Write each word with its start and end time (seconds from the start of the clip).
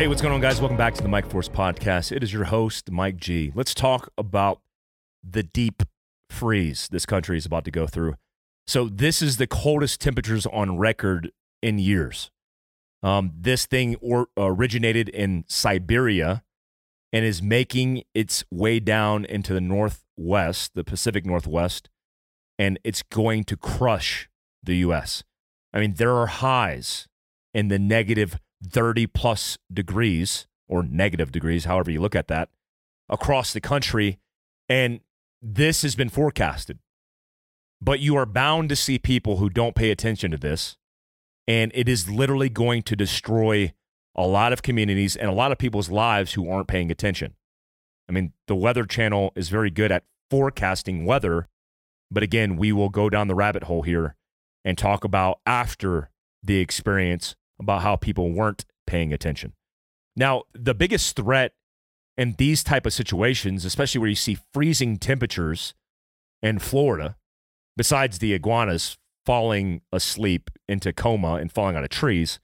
Hey, 0.00 0.08
what's 0.08 0.22
going 0.22 0.32
on, 0.32 0.40
guys? 0.40 0.62
Welcome 0.62 0.78
back 0.78 0.94
to 0.94 1.02
the 1.02 1.10
Mike 1.10 1.28
Force 1.28 1.50
Podcast. 1.50 2.10
It 2.10 2.22
is 2.22 2.32
your 2.32 2.44
host, 2.44 2.90
Mike 2.90 3.18
G. 3.18 3.52
Let's 3.54 3.74
talk 3.74 4.10
about 4.16 4.62
the 5.22 5.42
deep 5.42 5.82
freeze 6.30 6.88
this 6.90 7.04
country 7.04 7.36
is 7.36 7.44
about 7.44 7.66
to 7.66 7.70
go 7.70 7.86
through. 7.86 8.14
So, 8.66 8.88
this 8.88 9.20
is 9.20 9.36
the 9.36 9.46
coldest 9.46 10.00
temperatures 10.00 10.46
on 10.46 10.78
record 10.78 11.32
in 11.62 11.78
years. 11.78 12.30
Um, 13.02 13.32
this 13.38 13.66
thing 13.66 13.94
or, 13.96 14.28
originated 14.38 15.10
in 15.10 15.44
Siberia 15.48 16.44
and 17.12 17.22
is 17.22 17.42
making 17.42 18.04
its 18.14 18.42
way 18.50 18.80
down 18.80 19.26
into 19.26 19.52
the 19.52 19.60
Northwest, 19.60 20.72
the 20.74 20.82
Pacific 20.82 21.26
Northwest, 21.26 21.90
and 22.58 22.78
it's 22.84 23.02
going 23.02 23.44
to 23.44 23.54
crush 23.54 24.30
the 24.62 24.76
U.S. 24.76 25.24
I 25.74 25.80
mean, 25.80 25.92
there 25.98 26.14
are 26.14 26.26
highs 26.26 27.06
in 27.52 27.68
the 27.68 27.78
negative 27.78 28.38
30 28.68 29.06
plus 29.06 29.58
degrees 29.72 30.46
or 30.68 30.82
negative 30.82 31.32
degrees, 31.32 31.64
however 31.64 31.90
you 31.90 32.00
look 32.00 32.14
at 32.14 32.28
that, 32.28 32.48
across 33.08 33.52
the 33.52 33.60
country. 33.60 34.18
And 34.68 35.00
this 35.42 35.82
has 35.82 35.94
been 35.94 36.08
forecasted. 36.08 36.78
But 37.80 38.00
you 38.00 38.16
are 38.16 38.26
bound 38.26 38.68
to 38.68 38.76
see 38.76 38.98
people 38.98 39.38
who 39.38 39.48
don't 39.48 39.74
pay 39.74 39.90
attention 39.90 40.30
to 40.30 40.36
this. 40.36 40.76
And 41.48 41.72
it 41.74 41.88
is 41.88 42.08
literally 42.08 42.48
going 42.48 42.82
to 42.82 42.94
destroy 42.94 43.72
a 44.14 44.26
lot 44.26 44.52
of 44.52 44.62
communities 44.62 45.16
and 45.16 45.28
a 45.28 45.34
lot 45.34 45.50
of 45.50 45.58
people's 45.58 45.90
lives 45.90 46.34
who 46.34 46.48
aren't 46.48 46.68
paying 46.68 46.90
attention. 46.90 47.34
I 48.08 48.12
mean, 48.12 48.32
the 48.46 48.54
Weather 48.54 48.84
Channel 48.84 49.32
is 49.34 49.48
very 49.48 49.70
good 49.70 49.90
at 49.90 50.04
forecasting 50.30 51.04
weather. 51.04 51.48
But 52.10 52.22
again, 52.22 52.56
we 52.56 52.72
will 52.72 52.88
go 52.88 53.08
down 53.08 53.28
the 53.28 53.34
rabbit 53.34 53.64
hole 53.64 53.82
here 53.82 54.16
and 54.64 54.76
talk 54.76 55.04
about 55.04 55.40
after 55.46 56.10
the 56.42 56.58
experience 56.58 57.34
about 57.60 57.82
how 57.82 57.96
people 57.96 58.32
weren't 58.32 58.64
paying 58.86 59.12
attention. 59.12 59.52
Now, 60.16 60.42
the 60.52 60.74
biggest 60.74 61.14
threat 61.14 61.52
in 62.16 62.34
these 62.38 62.64
type 62.64 62.86
of 62.86 62.92
situations, 62.92 63.64
especially 63.64 64.00
where 64.00 64.10
you 64.10 64.16
see 64.16 64.38
freezing 64.52 64.98
temperatures 64.98 65.74
in 66.42 66.58
Florida, 66.58 67.16
besides 67.76 68.18
the 68.18 68.34
iguanas 68.34 68.98
falling 69.24 69.82
asleep 69.92 70.50
into 70.68 70.92
coma 70.92 71.34
and 71.34 71.52
falling 71.52 71.76
out 71.76 71.84
of 71.84 71.90
trees, 71.90 72.40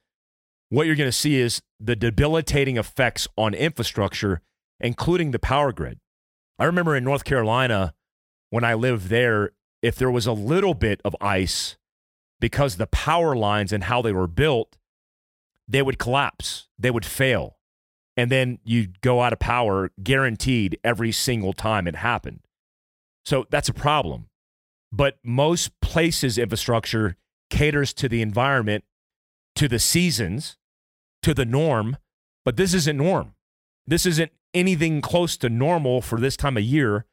what 0.68 0.86
you're 0.86 0.96
going 0.96 1.08
to 1.08 1.12
see 1.12 1.36
is 1.36 1.62
the 1.80 1.96
debilitating 1.96 2.76
effects 2.76 3.28
on 3.36 3.54
infrastructure, 3.54 4.40
including 4.80 5.30
the 5.30 5.38
power 5.38 5.72
grid. 5.72 5.98
I 6.58 6.64
remember 6.64 6.96
in 6.96 7.04
North 7.04 7.24
Carolina 7.24 7.94
when 8.50 8.64
I 8.64 8.74
lived 8.74 9.08
there, 9.08 9.50
if 9.82 9.96
there 9.96 10.10
was 10.10 10.26
a 10.26 10.32
little 10.32 10.74
bit 10.74 11.00
of 11.04 11.14
ice 11.20 11.76
because 12.40 12.76
the 12.76 12.86
power 12.86 13.36
lines 13.36 13.72
and 13.72 13.84
how 13.84 14.02
they 14.02 14.12
were 14.12 14.26
built, 14.26 14.76
they 15.68 15.82
would 15.82 15.98
collapse, 15.98 16.68
they 16.78 16.90
would 16.90 17.04
fail. 17.04 17.56
And 18.16 18.30
then 18.30 18.58
you'd 18.64 19.00
go 19.02 19.20
out 19.20 19.32
of 19.32 19.38
power 19.38 19.90
guaranteed 20.02 20.78
every 20.82 21.12
single 21.12 21.52
time 21.52 21.86
it 21.86 21.96
happened. 21.96 22.40
So 23.26 23.46
that's 23.50 23.68
a 23.68 23.74
problem. 23.74 24.28
But 24.90 25.18
most 25.22 25.78
places' 25.80 26.38
infrastructure 26.38 27.16
caters 27.50 27.92
to 27.94 28.08
the 28.08 28.22
environment, 28.22 28.84
to 29.56 29.68
the 29.68 29.78
seasons, 29.78 30.56
to 31.22 31.34
the 31.34 31.44
norm. 31.44 31.98
But 32.44 32.56
this 32.56 32.72
isn't 32.72 32.96
norm. 32.96 33.34
This 33.86 34.06
isn't 34.06 34.32
anything 34.54 35.00
close 35.00 35.36
to 35.38 35.50
normal 35.50 36.00
for 36.00 36.18
this 36.18 36.36
time 36.36 36.56
of 36.56 36.62
year. 36.62 37.04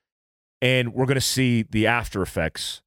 And 0.62 0.94
we're 0.94 1.06
going 1.06 1.16
to 1.16 1.22
see 1.22 1.64
the 1.64 1.86
after 1.86 2.22
effects. 2.22 2.82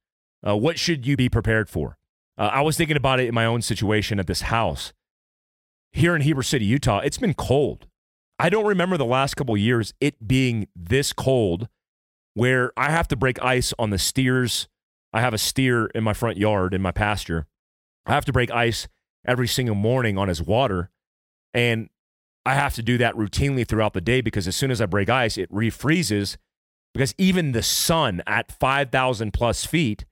Uh, 0.47 0.57
what 0.57 0.79
should 0.79 1.05
you 1.05 1.15
be 1.15 1.29
prepared 1.29 1.69
for? 1.69 1.97
Uh, 2.37 2.49
I 2.51 2.61
was 2.61 2.77
thinking 2.77 2.97
about 2.97 3.19
it 3.19 3.27
in 3.27 3.35
my 3.35 3.45
own 3.45 3.61
situation 3.61 4.19
at 4.19 4.27
this 4.27 4.41
house 4.41 4.93
here 5.97 6.15
in 6.15 6.21
Heber 6.21 6.43
City, 6.43 6.65
Utah, 6.65 6.99
it's 6.99 7.17
been 7.17 7.33
cold. 7.33 7.87
I 8.39 8.49
don't 8.49 8.65
remember 8.65 8.97
the 8.97 9.05
last 9.05 9.35
couple 9.35 9.57
years 9.57 9.93
it 9.99 10.27
being 10.27 10.67
this 10.75 11.11
cold 11.11 11.67
where 12.35 12.71
I 12.77 12.91
have 12.91 13.07
to 13.09 13.15
break 13.15 13.41
ice 13.41 13.73
on 13.79 13.89
the 13.89 13.97
steers. 13.97 14.67
I 15.11 15.21
have 15.21 15.33
a 15.33 15.39
steer 15.39 15.87
in 15.87 16.03
my 16.03 16.13
front 16.13 16.37
yard 16.37 16.73
in 16.73 16.81
my 16.81 16.91
pasture. 16.91 17.47
I 18.05 18.13
have 18.13 18.25
to 18.25 18.31
break 18.31 18.51
ice 18.51 18.87
every 19.25 19.47
single 19.47 19.75
morning 19.75 20.17
on 20.17 20.27
his 20.27 20.41
water. 20.41 20.91
And 21.53 21.89
I 22.45 22.53
have 22.53 22.75
to 22.75 22.83
do 22.83 22.99
that 22.99 23.15
routinely 23.15 23.67
throughout 23.67 23.93
the 23.93 24.01
day 24.01 24.21
because 24.21 24.47
as 24.47 24.55
soon 24.55 24.69
as 24.69 24.79
I 24.79 24.85
break 24.85 25.09
ice, 25.09 25.35
it 25.35 25.51
refreezes 25.51 26.37
because 26.93 27.15
even 27.17 27.51
the 27.53 27.63
sun 27.63 28.21
at 28.27 28.51
5,000 28.51 29.33
plus 29.33 29.65
feet 29.65 30.05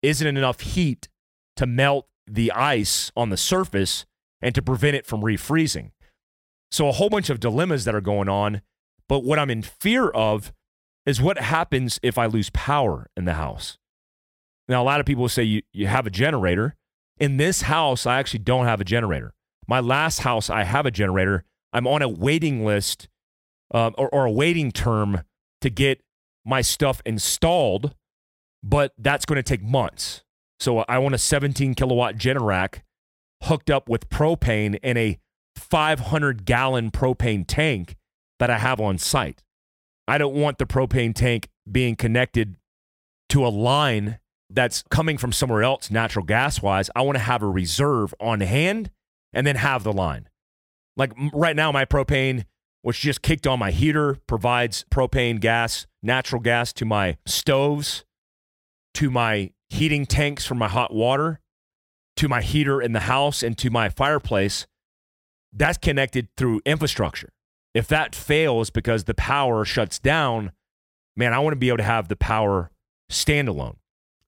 isn't 0.00 0.26
enough 0.26 0.60
heat 0.60 1.08
to 1.56 1.66
melt 1.66 2.06
the 2.26 2.52
ice 2.52 3.10
on 3.16 3.30
the 3.30 3.36
surface 3.36 4.06
and 4.44 4.54
to 4.54 4.62
prevent 4.62 4.94
it 4.94 5.06
from 5.06 5.22
refreezing. 5.22 5.90
So, 6.70 6.86
a 6.86 6.92
whole 6.92 7.08
bunch 7.08 7.30
of 7.30 7.40
dilemmas 7.40 7.84
that 7.86 7.94
are 7.94 8.00
going 8.00 8.28
on. 8.28 8.60
But 9.08 9.24
what 9.24 9.38
I'm 9.38 9.50
in 9.50 9.62
fear 9.62 10.08
of 10.10 10.52
is 11.06 11.20
what 11.20 11.38
happens 11.38 11.98
if 12.02 12.16
I 12.16 12.26
lose 12.26 12.50
power 12.50 13.10
in 13.16 13.24
the 13.24 13.34
house. 13.34 13.78
Now, 14.68 14.82
a 14.82 14.84
lot 14.84 15.00
of 15.00 15.06
people 15.06 15.28
say 15.28 15.42
you, 15.42 15.62
you 15.72 15.86
have 15.86 16.06
a 16.06 16.10
generator. 16.10 16.76
In 17.18 17.36
this 17.36 17.62
house, 17.62 18.06
I 18.06 18.18
actually 18.18 18.40
don't 18.40 18.66
have 18.66 18.80
a 18.80 18.84
generator. 18.84 19.34
My 19.66 19.80
last 19.80 20.20
house, 20.20 20.48
I 20.50 20.64
have 20.64 20.86
a 20.86 20.90
generator. 20.90 21.44
I'm 21.72 21.86
on 21.86 22.02
a 22.02 22.08
waiting 22.08 22.64
list 22.64 23.08
uh, 23.72 23.90
or, 23.96 24.08
or 24.08 24.26
a 24.26 24.30
waiting 24.30 24.72
term 24.72 25.22
to 25.60 25.70
get 25.70 26.02
my 26.44 26.60
stuff 26.60 27.02
installed, 27.06 27.94
but 28.62 28.92
that's 28.98 29.24
going 29.24 29.36
to 29.36 29.42
take 29.42 29.62
months. 29.62 30.22
So 30.60 30.78
I 30.80 30.98
want 30.98 31.14
a 31.14 31.18
17 31.18 31.74
kilowatt 31.74 32.16
Generac 32.16 32.80
hooked 33.44 33.70
up 33.70 33.88
with 33.88 34.08
propane 34.08 34.78
in 34.82 34.96
a 34.96 35.18
500 35.56 36.44
gallon 36.44 36.90
propane 36.90 37.44
tank 37.46 37.96
that 38.38 38.50
I 38.50 38.58
have 38.58 38.80
on 38.80 38.98
site. 38.98 39.42
I 40.06 40.18
don't 40.18 40.34
want 40.34 40.58
the 40.58 40.66
propane 40.66 41.14
tank 41.14 41.48
being 41.70 41.96
connected 41.96 42.56
to 43.30 43.46
a 43.46 43.48
line 43.48 44.18
that's 44.50 44.82
coming 44.90 45.18
from 45.18 45.32
somewhere 45.32 45.62
else, 45.62 45.90
natural 45.90 46.24
gas 46.24 46.60
wise. 46.60 46.90
I 46.94 47.02
want 47.02 47.16
to 47.16 47.24
have 47.24 47.42
a 47.42 47.48
reserve 47.48 48.14
on 48.20 48.40
hand 48.40 48.90
and 49.32 49.46
then 49.46 49.56
have 49.56 49.82
the 49.82 49.92
line. 49.92 50.28
Like 50.96 51.12
right 51.32 51.56
now, 51.56 51.72
my 51.72 51.84
propane, 51.84 52.44
which 52.82 53.00
just 53.00 53.22
kicked 53.22 53.46
on 53.46 53.58
my 53.58 53.70
heater, 53.70 54.18
provides 54.26 54.84
propane 54.90 55.40
gas, 55.40 55.86
natural 56.02 56.40
gas 56.40 56.72
to 56.74 56.84
my 56.84 57.16
stoves, 57.26 58.04
to 58.94 59.10
my 59.10 59.50
heating 59.70 60.06
tanks 60.06 60.44
for 60.46 60.54
my 60.54 60.68
hot 60.68 60.92
water 60.92 61.40
to 62.16 62.28
my 62.28 62.42
heater 62.42 62.80
in 62.80 62.92
the 62.92 63.00
house 63.00 63.42
and 63.42 63.56
to 63.58 63.70
my 63.70 63.88
fireplace, 63.88 64.66
that's 65.52 65.78
connected 65.78 66.28
through 66.36 66.60
infrastructure. 66.64 67.32
If 67.74 67.88
that 67.88 68.14
fails 68.14 68.70
because 68.70 69.04
the 69.04 69.14
power 69.14 69.64
shuts 69.64 69.98
down, 69.98 70.52
man, 71.16 71.32
I 71.32 71.38
want 71.40 71.52
to 71.52 71.58
be 71.58 71.68
able 71.68 71.78
to 71.78 71.84
have 71.84 72.08
the 72.08 72.16
power 72.16 72.70
standalone. 73.10 73.76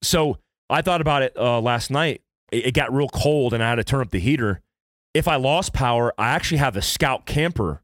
So 0.02 0.38
I 0.68 0.82
thought 0.82 1.00
about 1.00 1.22
it 1.22 1.36
uh, 1.36 1.60
last 1.60 1.90
night. 1.90 2.22
It, 2.50 2.66
it 2.66 2.74
got 2.74 2.92
real 2.92 3.08
cold 3.08 3.54
and 3.54 3.62
I 3.62 3.68
had 3.70 3.76
to 3.76 3.84
turn 3.84 4.00
up 4.00 4.10
the 4.10 4.18
heater. 4.18 4.62
If 5.14 5.28
I 5.28 5.36
lost 5.36 5.72
power, 5.72 6.12
I 6.18 6.30
actually 6.30 6.58
have 6.58 6.76
a 6.76 6.82
Scout 6.82 7.24
camper 7.24 7.82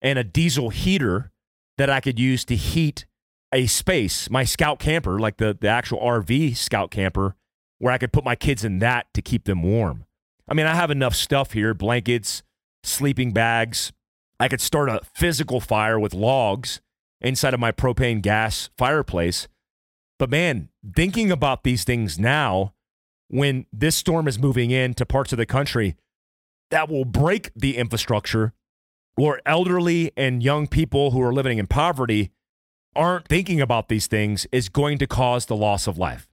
and 0.00 0.18
a 0.18 0.24
diesel 0.24 0.70
heater 0.70 1.30
that 1.78 1.90
I 1.90 2.00
could 2.00 2.18
use 2.18 2.44
to 2.46 2.56
heat 2.56 3.06
a 3.52 3.66
space, 3.66 4.30
my 4.30 4.44
Scout 4.44 4.78
camper, 4.78 5.18
like 5.18 5.36
the, 5.36 5.56
the 5.58 5.68
actual 5.68 6.00
RV 6.00 6.56
Scout 6.56 6.90
camper 6.90 7.36
where 7.82 7.92
I 7.92 7.98
could 7.98 8.12
put 8.12 8.24
my 8.24 8.36
kids 8.36 8.64
in 8.64 8.78
that 8.78 9.12
to 9.12 9.20
keep 9.20 9.42
them 9.42 9.64
warm. 9.64 10.04
I 10.48 10.54
mean, 10.54 10.66
I 10.66 10.74
have 10.76 10.92
enough 10.92 11.16
stuff 11.16 11.50
here 11.50 11.74
blankets, 11.74 12.44
sleeping 12.84 13.32
bags. 13.32 13.92
I 14.38 14.46
could 14.46 14.60
start 14.60 14.88
a 14.88 15.00
physical 15.16 15.60
fire 15.60 15.98
with 15.98 16.14
logs 16.14 16.80
inside 17.20 17.54
of 17.54 17.58
my 17.58 17.72
propane 17.72 18.22
gas 18.22 18.70
fireplace. 18.78 19.48
But 20.16 20.30
man, 20.30 20.68
thinking 20.94 21.32
about 21.32 21.64
these 21.64 21.82
things 21.82 22.20
now, 22.20 22.72
when 23.26 23.66
this 23.72 23.96
storm 23.96 24.28
is 24.28 24.38
moving 24.38 24.70
into 24.70 25.04
parts 25.04 25.32
of 25.32 25.38
the 25.38 25.44
country 25.44 25.96
that 26.70 26.88
will 26.88 27.04
break 27.04 27.50
the 27.56 27.76
infrastructure, 27.76 28.52
or 29.16 29.40
elderly 29.44 30.12
and 30.16 30.40
young 30.40 30.68
people 30.68 31.10
who 31.10 31.20
are 31.20 31.34
living 31.34 31.58
in 31.58 31.66
poverty 31.66 32.30
aren't 32.94 33.26
thinking 33.26 33.60
about 33.60 33.88
these 33.88 34.06
things, 34.06 34.46
is 34.52 34.68
going 34.68 34.98
to 34.98 35.08
cause 35.08 35.46
the 35.46 35.56
loss 35.56 35.88
of 35.88 35.98
life. 35.98 36.28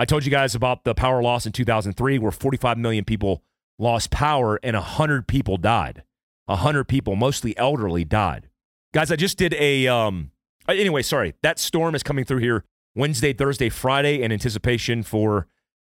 I 0.00 0.04
told 0.04 0.24
you 0.24 0.30
guys 0.30 0.54
about 0.54 0.84
the 0.84 0.94
power 0.94 1.20
loss 1.20 1.44
in 1.44 1.50
2003 1.50 2.18
where 2.18 2.30
45 2.30 2.78
million 2.78 3.04
people 3.04 3.42
lost 3.80 4.12
power 4.12 4.60
and 4.62 4.76
100 4.76 5.26
people 5.26 5.56
died. 5.56 6.04
100 6.46 6.84
people, 6.84 7.16
mostly 7.16 7.56
elderly, 7.58 8.04
died. 8.04 8.48
Guys, 8.94 9.10
I 9.10 9.16
just 9.16 9.36
did 9.36 9.54
a 9.54 9.88
um 9.88 10.30
uh, 10.68 10.72
anyway, 10.72 11.02
sorry. 11.02 11.34
That 11.42 11.58
storm 11.58 11.94
is 11.96 12.02
coming 12.04 12.24
through 12.24 12.38
here 12.38 12.64
Wednesday, 12.94 13.32
Thursday, 13.32 13.68
Friday 13.68 14.22
in 14.22 14.30
anticipation 14.30 15.02
for 15.02 15.48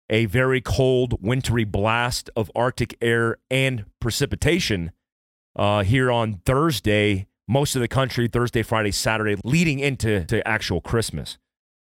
a 0.09 0.25
very 0.25 0.59
cold, 0.59 1.23
wintry 1.23 1.63
blast 1.63 2.31
of 2.35 2.51
Arctic 2.55 2.97
air 3.01 3.37
and 3.51 3.85
precipitation 4.01 4.91
uh, 5.55 5.83
here 5.83 6.11
on 6.11 6.41
Thursday, 6.45 7.27
most 7.47 7.75
of 7.75 7.81
the 7.81 7.87
country, 7.87 8.27
Thursday, 8.27 8.63
Friday, 8.63 8.91
Saturday, 8.91 9.35
leading 9.43 9.79
into 9.79 10.25
to 10.25 10.45
actual 10.47 10.81
Christmas. 10.81 11.37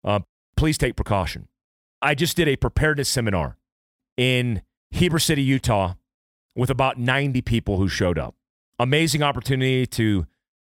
Uh, 0.05 0.21
please 0.57 0.79
take 0.79 0.95
precaution. 0.95 1.49
I 2.03 2.15
just 2.15 2.37
did 2.37 2.49
a 2.49 2.57
preparedness 2.57 3.09
seminar 3.09 3.57
in 4.17 4.63
Heber 4.91 5.21
City, 5.21 5.43
Utah, 5.43 5.95
with 6.57 6.69
about 6.69 6.99
90 6.99 7.41
people 7.43 7.79
who 7.79 7.89
showed 7.89 8.19
up. 8.19 8.35
amazing 8.79 9.23
opportunity 9.23 9.87
to 9.87 10.27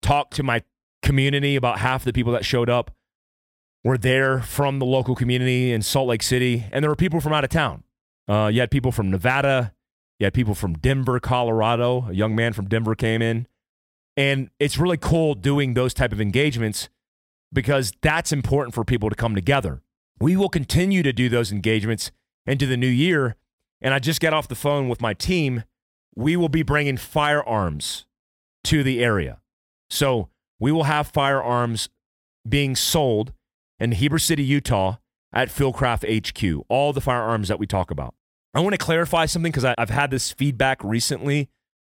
talk 0.02 0.32
to 0.32 0.44
my 0.44 0.62
community. 1.02 1.56
About 1.56 1.80
half 1.80 2.04
the 2.04 2.12
people 2.12 2.34
that 2.34 2.44
showed 2.44 2.70
up 2.70 2.92
were 3.84 3.98
there 3.98 4.42
from 4.42 4.80
the 4.80 4.86
local 4.86 5.16
community 5.16 5.72
in 5.72 5.82
Salt 5.82 6.10
Lake 6.10 6.24
City, 6.24 6.66
and 6.72 6.84
there 6.84 6.92
were 6.92 6.96
people 6.98 7.22
from 7.22 7.32
out 7.32 7.46
of 7.46 7.50
town. 7.50 7.84
Uh, 8.28 8.50
you 8.52 8.60
had 8.60 8.72
people 8.72 8.92
from 8.92 9.10
Nevada, 9.10 9.74
you 10.20 10.26
had 10.26 10.34
people 10.34 10.56
from 10.56 10.74
Denver, 10.74 11.20
Colorado. 11.20 12.08
A 12.10 12.14
young 12.14 12.36
man 12.36 12.52
from 12.52 12.68
Denver 12.68 12.96
came 12.96 13.22
in, 13.22 13.48
and 14.18 14.50
it's 14.60 14.78
really 14.78 14.98
cool 14.98 15.34
doing 15.34 15.74
those 15.74 15.94
type 15.94 16.12
of 16.12 16.20
engagements 16.20 16.90
because 17.54 17.94
that's 18.02 18.34
important 18.34 18.74
for 18.74 18.84
people 18.84 19.10
to 19.10 19.16
come 19.16 19.36
together. 19.36 19.83
We 20.20 20.36
will 20.36 20.50
continue 20.50 21.04
to 21.04 21.14
do 21.14 21.30
those 21.30 21.52
engagements 21.52 22.12
into 22.46 22.66
the 22.66 22.78
new 22.78 22.88
year, 22.88 23.36
and 23.82 23.94
I 23.94 24.00
just 24.00 24.22
got 24.22 24.34
off 24.34 24.48
the 24.48 24.56
phone 24.56 24.90
with 24.90 25.02
my 25.02 25.14
team. 25.14 25.64
We 26.16 26.36
will 26.36 26.50
be 26.50 26.64
bringing 26.64 26.98
firearms 26.98 28.06
to 28.66 28.84
the 28.84 29.04
area, 29.04 29.42
so 29.90 30.30
we 30.60 30.72
will 30.72 30.84
have 30.84 31.08
firearms 31.08 31.90
being 32.48 32.76
sold 32.76 33.34
in 33.80 33.94
Heber 33.94 34.20
City, 34.20 34.44
Utah 34.44 34.98
at 35.34 35.50
Fieldcraft 35.50 36.06
HQ, 36.06 36.66
all 36.70 36.94
the 36.94 37.02
firearms 37.02 37.48
that 37.48 37.60
we 37.60 37.66
talk 37.66 37.90
about. 37.92 38.14
I 38.54 38.60
want 38.60 38.74
to 38.74 38.78
clarify 38.78 39.26
something 39.26 39.52
because 39.52 39.66
I've 39.78 39.90
had 39.90 40.12
this 40.12 40.32
feedback 40.32 40.84
recently. 40.84 41.50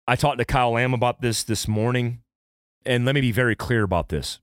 I 0.07 0.17
talked 0.17 0.39
to 0.39 0.45
Kyle 0.45 0.73
Lamb 0.73 0.93
about 0.93 1.23
this 1.23 1.43
this 1.43 1.67
morning, 1.67 2.23
and 2.85 3.05
let 3.05 3.15
me 3.15 3.21
be 3.23 3.33
very 3.33 3.57
clear 3.57 3.83
about 3.83 4.11
this. 4.11 4.41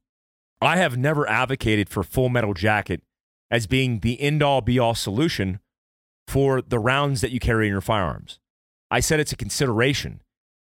I 0.59 0.77
have 0.77 0.97
never 0.97 1.29
advocated 1.29 1.89
for 1.89 2.01
Full 2.03 2.29
Metal 2.29 2.55
Jacket 2.55 3.03
as 3.49 3.67
being 3.67 3.99
the 3.99 4.19
end 4.19 4.43
all 4.43 4.61
be 4.61 4.77
all 4.79 4.95
solution 4.95 5.59
for 6.27 6.61
the 6.61 6.79
rounds 6.79 7.21
that 7.21 7.31
you 7.31 7.39
carry 7.39 7.67
in 7.67 7.71
your 7.71 7.81
firearms. 7.81 8.39
I 8.91 8.99
said 8.99 9.19
it's 9.19 9.31
a 9.31 9.37
consideration. 9.37 10.21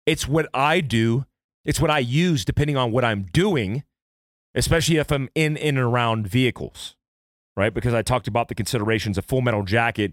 It's 0.07 0.27
what 0.27 0.49
I 0.53 0.81
do, 0.81 1.27
it's 1.65 1.81
what 1.81 1.91
I 1.91 2.01
use 2.01 2.45
depending 2.45 2.77
on 2.77 2.91
what 2.91 3.05
I'm 3.05 3.25
doing 3.33 3.85
especially 4.55 4.97
if 4.97 5.11
I'm 5.11 5.29
in, 5.35 5.57
in 5.57 5.77
and 5.77 5.87
around 5.87 6.29
vehicles, 6.29 6.97
right? 7.57 7.73
Because 7.73 7.95
I 7.95 8.03
talked 8.03 8.29
about 8.29 8.49
the 8.49 8.55
considerations 8.55 9.19
of 9.19 9.25
Full 9.25 9.41
Metal 9.41 9.63
Jacket 9.63 10.13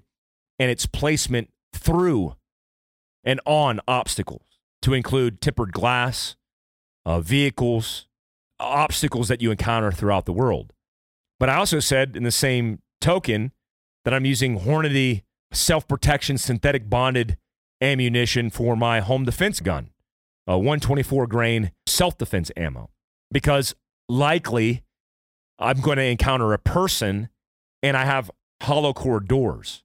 and 0.58 0.72
its 0.72 0.86
placement 0.86 1.50
through 1.74 2.36
and 3.24 3.40
on 3.46 3.80
obstacles 3.88 4.46
to 4.82 4.94
include 4.94 5.42
tempered 5.42 5.74
glass, 5.74 6.36
uh, 7.06 7.20
vehicles, 7.20 8.08
obstacles 8.60 9.28
that 9.28 9.42
you 9.42 9.52
encounter 9.52 9.92
throughout 9.92 10.26
the 10.26 10.34
world. 10.34 10.74
But 11.40 11.50
I 11.50 11.56
also 11.56 11.80
said 11.80 12.16
in 12.16 12.24
the 12.24 12.32
same 12.32 12.80
token 13.00 13.52
that 14.06 14.14
I'm 14.14 14.26
using 14.26 14.60
Hornady 14.60 15.24
self 15.52 15.88
protection 15.88 16.38
synthetic 16.38 16.90
bonded 16.90 17.38
ammunition 17.82 18.50
for 18.50 18.76
my 18.76 19.00
home 19.00 19.26
defense 19.26 19.60
gun, 19.60 19.92
a 20.48 20.58
124 20.58 21.28
grain 21.28 21.72
self 21.88 22.18
defense 22.18 22.52
ammo, 22.58 22.90
because 23.32 23.74
likely 24.08 24.84
I'm 25.58 25.82
going 25.82 25.98
to 25.98 26.04
encounter 26.04 26.54
a 26.54 26.60
person 26.60 27.30
and 27.82 27.96
I 27.96 28.06
have 28.06 28.32
hollow 28.64 28.94
core 28.94 29.20
doors. 29.20 29.84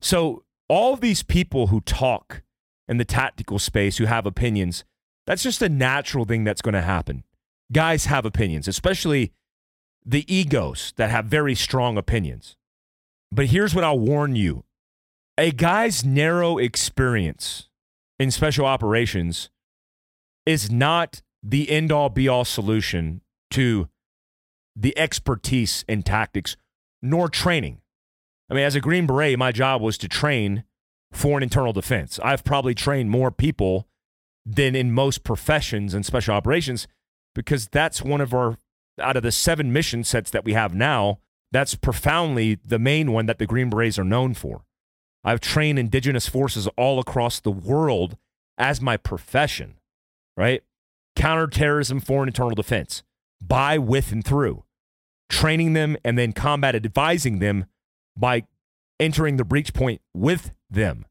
So, 0.00 0.44
all 0.68 0.96
these 0.96 1.22
people 1.22 1.66
who 1.68 1.80
talk 1.82 2.42
in 2.88 2.96
the 2.96 3.04
tactical 3.04 3.58
space 3.58 3.98
who 3.98 4.06
have 4.06 4.26
opinions, 4.26 4.84
that's 5.26 5.42
just 5.42 5.62
a 5.62 5.68
natural 5.68 6.24
thing 6.24 6.44
that's 6.44 6.62
going 6.62 6.74
to 6.74 6.82
happen. 6.82 7.24
Guys 7.72 8.06
have 8.06 8.24
opinions, 8.24 8.66
especially 8.68 9.32
the 10.04 10.24
egos 10.32 10.92
that 10.96 11.10
have 11.10 11.26
very 11.26 11.54
strong 11.54 11.96
opinions. 11.96 12.56
But 13.30 13.46
here's 13.46 13.74
what 13.74 13.84
I'll 13.84 13.98
warn 13.98 14.36
you 14.36 14.64
a 15.38 15.50
guy's 15.50 16.04
narrow 16.04 16.58
experience 16.58 17.68
in 18.18 18.30
special 18.30 18.66
operations 18.66 19.50
is 20.44 20.70
not 20.70 21.22
the 21.42 21.70
end 21.70 21.90
all 21.90 22.08
be 22.08 22.28
all 22.28 22.44
solution 22.44 23.22
to 23.50 23.88
the 24.76 24.96
expertise 24.96 25.84
in 25.88 26.02
tactics 26.02 26.56
nor 27.00 27.28
training. 27.28 27.80
I 28.50 28.54
mean, 28.54 28.64
as 28.64 28.74
a 28.74 28.80
Green 28.80 29.06
Beret, 29.06 29.38
my 29.38 29.52
job 29.52 29.80
was 29.80 29.98
to 29.98 30.08
train 30.08 30.64
for 31.10 31.36
an 31.36 31.42
internal 31.42 31.72
defense. 31.72 32.18
I've 32.22 32.44
probably 32.44 32.74
trained 32.74 33.10
more 33.10 33.30
people 33.30 33.88
than 34.44 34.74
in 34.74 34.92
most 34.92 35.24
professions 35.24 35.94
and 35.94 36.04
special 36.04 36.34
operations 36.34 36.86
because 37.34 37.68
that's 37.68 38.02
one 38.02 38.20
of 38.20 38.34
our, 38.34 38.56
out 39.00 39.16
of 39.16 39.22
the 39.22 39.32
seven 39.32 39.72
mission 39.72 40.04
sets 40.04 40.30
that 40.30 40.44
we 40.44 40.52
have 40.52 40.74
now, 40.74 41.18
that's 41.50 41.74
profoundly 41.74 42.58
the 42.64 42.78
main 42.78 43.12
one 43.12 43.26
that 43.26 43.38
the 43.38 43.46
Green 43.46 43.70
Berets 43.70 43.98
are 43.98 44.04
known 44.04 44.34
for. 44.34 44.64
I've 45.24 45.40
trained 45.40 45.78
indigenous 45.78 46.28
forces 46.28 46.66
all 46.76 46.98
across 46.98 47.40
the 47.40 47.50
world 47.50 48.16
as 48.58 48.80
my 48.80 48.96
profession, 48.96 49.74
right? 50.36 50.62
Counterterrorism, 51.14 52.00
foreign 52.00 52.28
internal 52.28 52.54
defense 52.54 53.02
by, 53.40 53.78
with, 53.78 54.12
and 54.12 54.24
through, 54.24 54.64
training 55.28 55.72
them 55.72 55.96
and 56.04 56.16
then 56.16 56.32
combat 56.32 56.74
advising 56.74 57.38
them 57.38 57.66
by 58.16 58.44
entering 58.98 59.36
the 59.36 59.44
breach 59.44 59.74
point 59.74 60.00
with 60.14 60.52
them. 60.70 61.04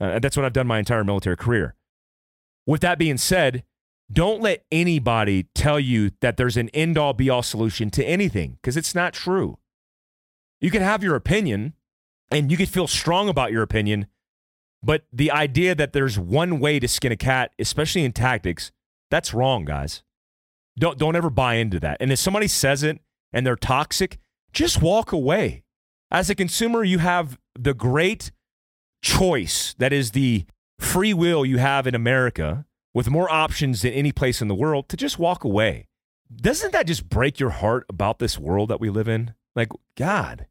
Uh, 0.00 0.18
that's 0.18 0.36
what 0.36 0.44
I've 0.44 0.52
done 0.52 0.66
my 0.66 0.78
entire 0.78 1.04
military 1.04 1.36
career. 1.36 1.74
With 2.66 2.80
that 2.82 2.98
being 2.98 3.16
said, 3.16 3.64
don't 4.10 4.40
let 4.40 4.64
anybody 4.72 5.44
tell 5.54 5.78
you 5.78 6.12
that 6.20 6.36
there's 6.36 6.56
an 6.56 6.70
end 6.70 6.96
all 6.96 7.12
be 7.12 7.28
all 7.28 7.42
solution 7.42 7.90
to 7.90 8.04
anything 8.04 8.52
because 8.60 8.76
it's 8.76 8.94
not 8.94 9.12
true. 9.12 9.58
You 10.60 10.70
can 10.70 10.82
have 10.82 11.02
your 11.02 11.14
opinion 11.14 11.74
and 12.30 12.50
you 12.50 12.56
can 12.56 12.66
feel 12.66 12.86
strong 12.86 13.28
about 13.28 13.52
your 13.52 13.62
opinion, 13.62 14.06
but 14.82 15.04
the 15.12 15.30
idea 15.30 15.74
that 15.74 15.92
there's 15.92 16.18
one 16.18 16.58
way 16.58 16.78
to 16.78 16.88
skin 16.88 17.12
a 17.12 17.16
cat, 17.16 17.52
especially 17.58 18.04
in 18.04 18.12
tactics, 18.12 18.72
that's 19.10 19.34
wrong, 19.34 19.64
guys. 19.64 20.02
Don't 20.78 20.98
don't 20.98 21.16
ever 21.16 21.30
buy 21.30 21.54
into 21.54 21.80
that. 21.80 21.96
And 22.00 22.12
if 22.12 22.18
somebody 22.18 22.48
says 22.48 22.82
it 22.82 23.00
and 23.32 23.46
they're 23.46 23.56
toxic, 23.56 24.18
just 24.52 24.80
walk 24.80 25.12
away. 25.12 25.64
As 26.10 26.30
a 26.30 26.34
consumer, 26.34 26.84
you 26.84 26.98
have 26.98 27.38
the 27.58 27.74
great 27.74 28.30
choice 29.02 29.74
that 29.78 29.92
is 29.92 30.12
the 30.12 30.46
free 30.78 31.12
will 31.12 31.44
you 31.44 31.58
have 31.58 31.86
in 31.86 31.94
America 31.94 32.64
with 32.94 33.10
more 33.10 33.30
options 33.30 33.82
than 33.82 33.92
any 33.92 34.12
place 34.12 34.40
in 34.40 34.48
the 34.48 34.54
world 34.54 34.88
to 34.88 34.96
just 34.96 35.18
walk 35.18 35.44
away. 35.44 35.86
Doesn't 36.34 36.72
that 36.72 36.86
just 36.86 37.08
break 37.08 37.40
your 37.40 37.50
heart 37.50 37.86
about 37.88 38.18
this 38.18 38.38
world 38.38 38.68
that 38.70 38.80
we 38.80 38.90
live 38.90 39.08
in? 39.08 39.34
Like, 39.56 39.68
God, 39.96 40.46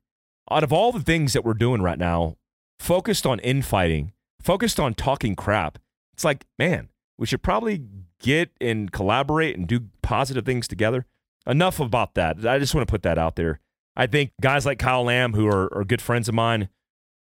out 0.49 0.63
of 0.63 0.73
all 0.73 0.91
the 0.91 1.01
things 1.01 1.33
that 1.33 1.45
we're 1.45 1.53
doing 1.53 1.81
right 1.81 1.99
now, 1.99 2.37
focused 2.79 3.25
on 3.25 3.39
infighting, 3.39 4.13
focused 4.41 4.79
on 4.79 4.93
talking 4.93 5.35
crap, 5.35 5.77
it's 6.13 6.23
like, 6.23 6.45
man, 6.57 6.89
we 7.17 7.27
should 7.27 7.43
probably 7.43 7.83
get 8.19 8.51
and 8.59 8.91
collaborate 8.91 9.55
and 9.55 9.67
do 9.67 9.81
positive 10.01 10.45
things 10.45 10.67
together. 10.67 11.05
Enough 11.45 11.79
about 11.79 12.15
that. 12.15 12.45
I 12.45 12.59
just 12.59 12.73
want 12.75 12.87
to 12.87 12.91
put 12.91 13.03
that 13.03 13.17
out 13.17 13.35
there. 13.35 13.59
I 13.95 14.07
think 14.07 14.31
guys 14.41 14.65
like 14.65 14.79
Kyle 14.79 15.03
Lamb, 15.03 15.33
who 15.33 15.47
are, 15.47 15.73
are 15.75 15.83
good 15.83 16.01
friends 16.01 16.27
of 16.27 16.35
mine, 16.35 16.69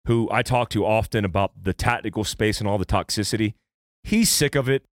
who 0.07 0.29
I 0.31 0.43
talk 0.43 0.71
to 0.71 0.85
often 0.85 1.25
about 1.25 1.53
the 1.63 1.73
tactical 1.73 2.25
space 2.25 2.59
and 2.59 2.69
all 2.69 2.79
the 2.79 2.87
toxicity, 2.87 3.55
he's 4.03 4.31
sick 4.31 4.55
of 4.55 4.69
it. 4.69 4.85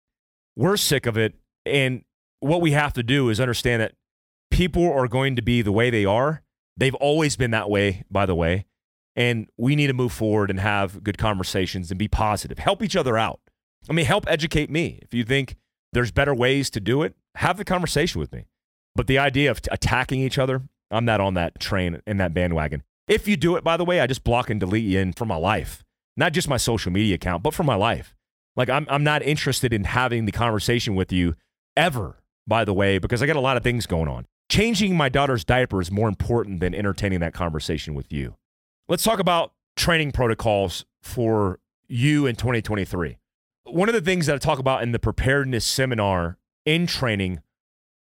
We're 0.56 0.76
sick 0.76 1.06
of 1.06 1.16
it. 1.16 1.34
And 1.64 2.04
what 2.40 2.60
we 2.60 2.72
have 2.72 2.92
to 2.94 3.02
do 3.02 3.28
is 3.28 3.40
understand 3.40 3.82
that 3.82 3.92
people 4.50 4.90
are 4.90 5.08
going 5.08 5.36
to 5.36 5.42
be 5.42 5.62
the 5.62 5.72
way 5.72 5.90
they 5.90 6.04
are. 6.04 6.42
They've 6.76 6.94
always 6.94 7.36
been 7.36 7.50
that 7.52 7.70
way, 7.70 8.04
by 8.10 8.26
the 8.26 8.34
way. 8.34 8.66
And 9.14 9.48
we 9.56 9.76
need 9.76 9.88
to 9.88 9.92
move 9.92 10.12
forward 10.12 10.50
and 10.50 10.58
have 10.58 11.04
good 11.04 11.18
conversations 11.18 11.90
and 11.90 11.98
be 11.98 12.08
positive. 12.08 12.58
Help 12.58 12.82
each 12.82 12.96
other 12.96 13.18
out. 13.18 13.40
I 13.88 13.92
mean, 13.92 14.06
help 14.06 14.24
educate 14.28 14.70
me. 14.70 15.00
If 15.02 15.12
you 15.12 15.24
think 15.24 15.56
there's 15.92 16.10
better 16.10 16.34
ways 16.34 16.70
to 16.70 16.80
do 16.80 17.02
it, 17.02 17.14
have 17.36 17.58
the 17.58 17.64
conversation 17.64 18.20
with 18.20 18.32
me. 18.32 18.46
But 18.94 19.06
the 19.06 19.18
idea 19.18 19.50
of 19.50 19.60
attacking 19.70 20.20
each 20.20 20.38
other, 20.38 20.62
I'm 20.90 21.04
not 21.04 21.20
on 21.20 21.34
that 21.34 21.58
train 21.58 22.00
in 22.06 22.18
that 22.18 22.34
bandwagon. 22.34 22.82
If 23.08 23.26
you 23.26 23.36
do 23.36 23.56
it, 23.56 23.64
by 23.64 23.76
the 23.76 23.84
way, 23.84 24.00
I 24.00 24.06
just 24.06 24.24
block 24.24 24.50
and 24.50 24.60
delete 24.60 24.84
you 24.84 24.98
in 24.98 25.12
from 25.12 25.28
my 25.28 25.36
life, 25.36 25.84
not 26.16 26.32
just 26.32 26.48
my 26.48 26.56
social 26.56 26.92
media 26.92 27.16
account, 27.16 27.42
but 27.42 27.54
from 27.54 27.66
my 27.66 27.74
life. 27.74 28.14
Like 28.56 28.68
I'm, 28.68 28.86
I'm 28.90 29.04
not 29.04 29.22
interested 29.22 29.72
in 29.72 29.84
having 29.84 30.26
the 30.26 30.32
conversation 30.32 30.94
with 30.94 31.12
you 31.12 31.34
ever, 31.76 32.22
by 32.46 32.64
the 32.64 32.74
way, 32.74 32.98
because 32.98 33.22
I 33.22 33.26
got 33.26 33.36
a 33.36 33.40
lot 33.40 33.56
of 33.56 33.62
things 33.62 33.86
going 33.86 34.08
on. 34.08 34.26
Changing 34.50 34.96
my 34.96 35.08
daughter's 35.08 35.44
diaper 35.44 35.80
is 35.80 35.90
more 35.90 36.08
important 36.08 36.60
than 36.60 36.74
entertaining 36.74 37.20
that 37.20 37.32
conversation 37.32 37.94
with 37.94 38.12
you. 38.12 38.36
Let's 38.88 39.02
talk 39.02 39.18
about 39.18 39.52
training 39.76 40.12
protocols 40.12 40.84
for 41.00 41.58
you 41.88 42.26
in 42.26 42.36
2023 42.36 43.16
one 43.72 43.88
of 43.88 43.94
the 43.94 44.02
things 44.02 44.26
that 44.26 44.34
I 44.34 44.38
talk 44.38 44.58
about 44.58 44.82
in 44.82 44.92
the 44.92 44.98
preparedness 44.98 45.64
seminar 45.64 46.36
in 46.66 46.86
training 46.86 47.40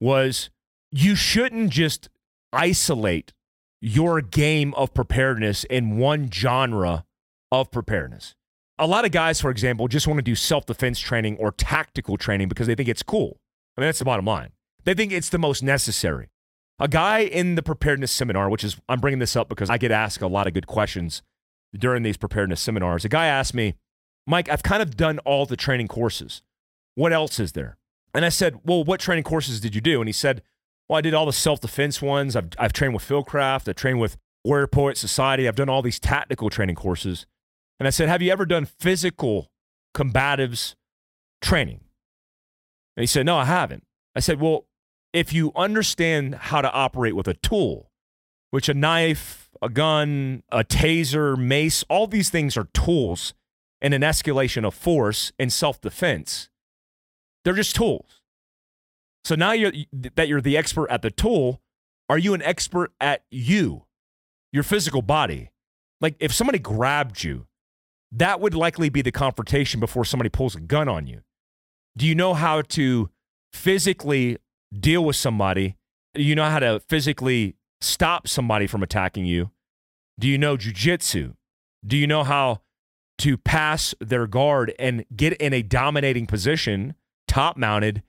was 0.00 0.48
you 0.92 1.16
shouldn't 1.16 1.70
just 1.70 2.08
isolate 2.52 3.32
your 3.80 4.20
game 4.20 4.72
of 4.74 4.94
preparedness 4.94 5.64
in 5.64 5.98
one 5.98 6.30
genre 6.30 7.04
of 7.50 7.72
preparedness. 7.72 8.35
A 8.78 8.86
lot 8.86 9.04
of 9.04 9.10
guys, 9.10 9.40
for 9.40 9.50
example, 9.50 9.88
just 9.88 10.06
want 10.06 10.18
to 10.18 10.22
do 10.22 10.34
self 10.34 10.66
defense 10.66 10.98
training 10.98 11.36
or 11.38 11.52
tactical 11.52 12.16
training 12.16 12.48
because 12.48 12.66
they 12.66 12.74
think 12.74 12.88
it's 12.88 13.02
cool. 13.02 13.38
I 13.76 13.80
mean, 13.80 13.88
that's 13.88 13.98
the 13.98 14.04
bottom 14.04 14.24
line. 14.24 14.50
They 14.84 14.94
think 14.94 15.12
it's 15.12 15.30
the 15.30 15.38
most 15.38 15.62
necessary. 15.62 16.28
A 16.78 16.88
guy 16.88 17.20
in 17.20 17.54
the 17.54 17.62
preparedness 17.62 18.12
seminar, 18.12 18.50
which 18.50 18.62
is, 18.62 18.76
I'm 18.88 19.00
bringing 19.00 19.18
this 19.18 19.34
up 19.34 19.48
because 19.48 19.70
I 19.70 19.78
get 19.78 19.90
asked 19.90 20.20
a 20.20 20.26
lot 20.28 20.46
of 20.46 20.52
good 20.52 20.66
questions 20.66 21.22
during 21.74 22.02
these 22.02 22.18
preparedness 22.18 22.60
seminars. 22.60 23.04
A 23.04 23.08
guy 23.08 23.26
asked 23.26 23.54
me, 23.54 23.74
Mike, 24.26 24.48
I've 24.48 24.62
kind 24.62 24.82
of 24.82 24.96
done 24.96 25.18
all 25.20 25.46
the 25.46 25.56
training 25.56 25.88
courses. 25.88 26.42
What 26.94 27.12
else 27.12 27.40
is 27.40 27.52
there? 27.52 27.78
And 28.12 28.24
I 28.24 28.28
said, 28.28 28.60
Well, 28.64 28.84
what 28.84 29.00
training 29.00 29.24
courses 29.24 29.60
did 29.60 29.74
you 29.74 29.80
do? 29.80 30.00
And 30.00 30.08
he 30.08 30.12
said, 30.12 30.42
Well, 30.88 30.98
I 30.98 31.00
did 31.00 31.14
all 31.14 31.26
the 31.26 31.32
self 31.32 31.60
defense 31.60 32.02
ones. 32.02 32.36
I've, 32.36 32.48
I've 32.58 32.72
trained 32.72 32.94
with 32.94 33.06
Fieldcraft. 33.06 33.68
I 33.68 33.72
trained 33.72 34.00
with 34.00 34.16
Warrior 34.44 34.66
Poet 34.66 34.96
Society. 34.96 35.46
I've 35.46 35.56
done 35.56 35.68
all 35.68 35.82
these 35.82 36.00
tactical 36.00 36.50
training 36.50 36.76
courses. 36.76 37.26
And 37.78 37.86
I 37.86 37.90
said, 37.90 38.08
Have 38.08 38.22
you 38.22 38.30
ever 38.32 38.46
done 38.46 38.64
physical 38.64 39.50
combatives 39.94 40.74
training? 41.40 41.80
And 42.96 43.02
he 43.02 43.06
said, 43.06 43.26
No, 43.26 43.36
I 43.36 43.44
haven't. 43.44 43.84
I 44.14 44.20
said, 44.20 44.40
Well, 44.40 44.66
if 45.12 45.32
you 45.32 45.52
understand 45.54 46.34
how 46.34 46.60
to 46.60 46.70
operate 46.72 47.16
with 47.16 47.28
a 47.28 47.34
tool, 47.34 47.90
which 48.50 48.68
a 48.68 48.74
knife, 48.74 49.50
a 49.62 49.68
gun, 49.68 50.42
a 50.50 50.64
taser, 50.64 51.36
mace, 51.36 51.84
all 51.88 52.06
these 52.06 52.30
things 52.30 52.56
are 52.56 52.68
tools 52.72 53.34
in 53.80 53.92
an 53.92 54.02
escalation 54.02 54.66
of 54.66 54.74
force 54.74 55.32
and 55.38 55.52
self 55.52 55.80
defense. 55.80 56.48
They're 57.44 57.54
just 57.54 57.76
tools. 57.76 58.20
So 59.24 59.34
now 59.34 59.52
you're, 59.52 59.72
that 59.92 60.28
you're 60.28 60.40
the 60.40 60.56
expert 60.56 60.88
at 60.88 61.02
the 61.02 61.10
tool, 61.10 61.60
are 62.08 62.18
you 62.18 62.34
an 62.34 62.42
expert 62.42 62.92
at 63.00 63.24
you, 63.30 63.84
your 64.52 64.62
physical 64.62 65.02
body? 65.02 65.50
Like 66.00 66.16
if 66.20 66.32
somebody 66.32 66.58
grabbed 66.58 67.24
you, 67.24 67.46
that 68.12 68.40
would 68.40 68.54
likely 68.54 68.88
be 68.88 69.02
the 69.02 69.12
confrontation 69.12 69.80
before 69.80 70.04
somebody 70.04 70.30
pulls 70.30 70.54
a 70.54 70.60
gun 70.60 70.88
on 70.88 71.06
you. 71.06 71.22
Do 71.96 72.06
you 72.06 72.14
know 72.14 72.34
how 72.34 72.62
to 72.62 73.10
physically 73.52 74.38
deal 74.78 75.04
with 75.04 75.16
somebody? 75.16 75.76
Do 76.14 76.22
you 76.22 76.34
know 76.34 76.48
how 76.48 76.58
to 76.58 76.80
physically 76.88 77.56
stop 77.80 78.28
somebody 78.28 78.66
from 78.66 78.82
attacking 78.82 79.26
you? 79.26 79.50
Do 80.18 80.28
you 80.28 80.38
know 80.38 80.56
jujitsu? 80.56 81.34
Do 81.86 81.96
you 81.96 82.06
know 82.06 82.24
how 82.24 82.62
to 83.18 83.36
pass 83.36 83.94
their 84.00 84.26
guard 84.26 84.74
and 84.78 85.04
get 85.14 85.34
in 85.34 85.52
a 85.52 85.62
dominating 85.62 86.26
position, 86.26 86.94
top 87.28 87.56
mounted, 87.56 88.02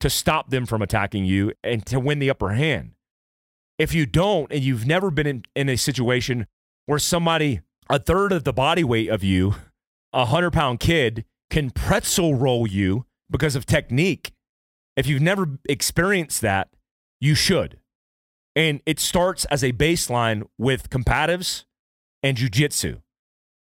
to 0.00 0.10
stop 0.10 0.50
them 0.50 0.66
from 0.66 0.82
attacking 0.82 1.24
you 1.24 1.52
and 1.62 1.84
to 1.86 2.00
win 2.00 2.18
the 2.18 2.30
upper 2.30 2.50
hand? 2.50 2.92
If 3.78 3.94
you 3.94 4.06
don't, 4.06 4.52
and 4.52 4.62
you've 4.62 4.86
never 4.86 5.10
been 5.10 5.26
in, 5.26 5.44
in 5.56 5.68
a 5.68 5.76
situation 5.76 6.46
where 6.86 6.98
somebody, 6.98 7.60
a 7.90 7.98
third 7.98 8.32
of 8.32 8.44
the 8.44 8.52
body 8.52 8.84
weight 8.84 9.08
of 9.08 9.22
you, 9.22 9.56
a 10.12 10.26
hundred 10.26 10.52
pound 10.52 10.80
kid, 10.80 11.24
can 11.50 11.70
pretzel 11.70 12.34
roll 12.34 12.66
you 12.66 13.04
because 13.30 13.56
of 13.56 13.66
technique. 13.66 14.32
If 14.96 15.06
you've 15.06 15.22
never 15.22 15.58
experienced 15.68 16.40
that, 16.42 16.68
you 17.20 17.34
should. 17.34 17.78
And 18.56 18.80
it 18.86 19.00
starts 19.00 19.44
as 19.46 19.64
a 19.64 19.72
baseline 19.72 20.46
with 20.58 20.90
combatives 20.90 21.64
and 22.22 22.36
jujitsu. 22.36 23.00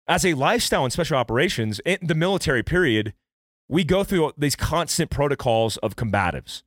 As 0.08 0.24
a 0.24 0.34
lifestyle 0.34 0.84
in 0.84 0.90
special 0.90 1.16
operations, 1.16 1.80
in 1.84 1.98
the 2.02 2.14
military 2.14 2.62
period, 2.62 3.14
we 3.68 3.82
go 3.82 4.04
through 4.04 4.32
these 4.38 4.54
constant 4.54 5.10
protocols 5.10 5.78
of 5.78 5.96
combatives, 5.96 6.62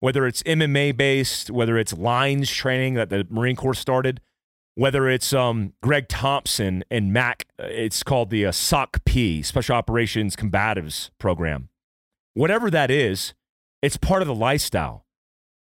whether 0.00 0.26
it's 0.26 0.42
MMA 0.42 0.96
based, 0.96 1.50
whether 1.50 1.78
it's 1.78 1.92
lines 1.92 2.50
training 2.50 2.94
that 2.94 3.10
the 3.10 3.26
Marine 3.30 3.54
Corps 3.54 3.74
started, 3.74 4.20
whether 4.80 5.10
it's 5.10 5.34
um, 5.34 5.74
Greg 5.82 6.08
Thompson 6.08 6.82
and 6.90 7.12
MAC, 7.12 7.46
it's 7.58 8.02
called 8.02 8.30
the 8.30 8.46
uh, 8.46 8.50
SOCP, 8.50 9.44
Special 9.44 9.76
Operations 9.76 10.34
Combatives 10.34 11.10
Program. 11.18 11.68
Whatever 12.32 12.70
that 12.70 12.90
is, 12.90 13.34
it's 13.82 13.98
part 13.98 14.22
of 14.22 14.28
the 14.28 14.34
lifestyle. 14.34 15.04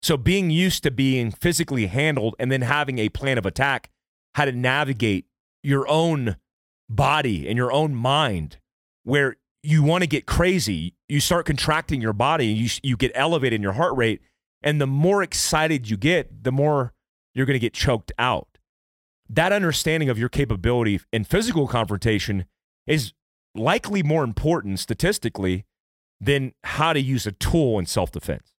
So 0.00 0.16
being 0.16 0.48
used 0.48 0.82
to 0.84 0.90
being 0.90 1.30
physically 1.30 1.88
handled 1.88 2.36
and 2.38 2.50
then 2.50 2.62
having 2.62 2.98
a 2.98 3.10
plan 3.10 3.36
of 3.36 3.44
attack, 3.44 3.90
how 4.34 4.46
to 4.46 4.52
navigate 4.52 5.26
your 5.62 5.86
own 5.88 6.36
body 6.88 7.46
and 7.46 7.58
your 7.58 7.70
own 7.70 7.94
mind 7.94 8.56
where 9.04 9.36
you 9.62 9.82
want 9.82 10.04
to 10.04 10.08
get 10.08 10.24
crazy, 10.24 10.94
you 11.10 11.20
start 11.20 11.44
contracting 11.44 12.00
your 12.00 12.14
body, 12.14 12.46
you 12.46 12.70
you 12.82 12.96
get 12.96 13.12
elevated 13.14 13.58
in 13.58 13.62
your 13.62 13.72
heart 13.72 13.94
rate, 13.94 14.22
and 14.62 14.80
the 14.80 14.86
more 14.86 15.22
excited 15.22 15.90
you 15.90 15.98
get, 15.98 16.44
the 16.44 16.52
more 16.52 16.94
you're 17.34 17.44
going 17.44 17.56
to 17.56 17.60
get 17.60 17.74
choked 17.74 18.10
out. 18.18 18.48
That 19.32 19.50
understanding 19.50 20.10
of 20.10 20.18
your 20.18 20.28
capability 20.28 21.00
in 21.10 21.24
physical 21.24 21.66
confrontation 21.66 22.44
is 22.86 23.14
likely 23.54 24.02
more 24.02 24.24
important 24.24 24.78
statistically 24.78 25.64
than 26.20 26.52
how 26.64 26.92
to 26.92 27.00
use 27.00 27.26
a 27.26 27.32
tool 27.32 27.78
in 27.78 27.86
self-defense. 27.86 28.52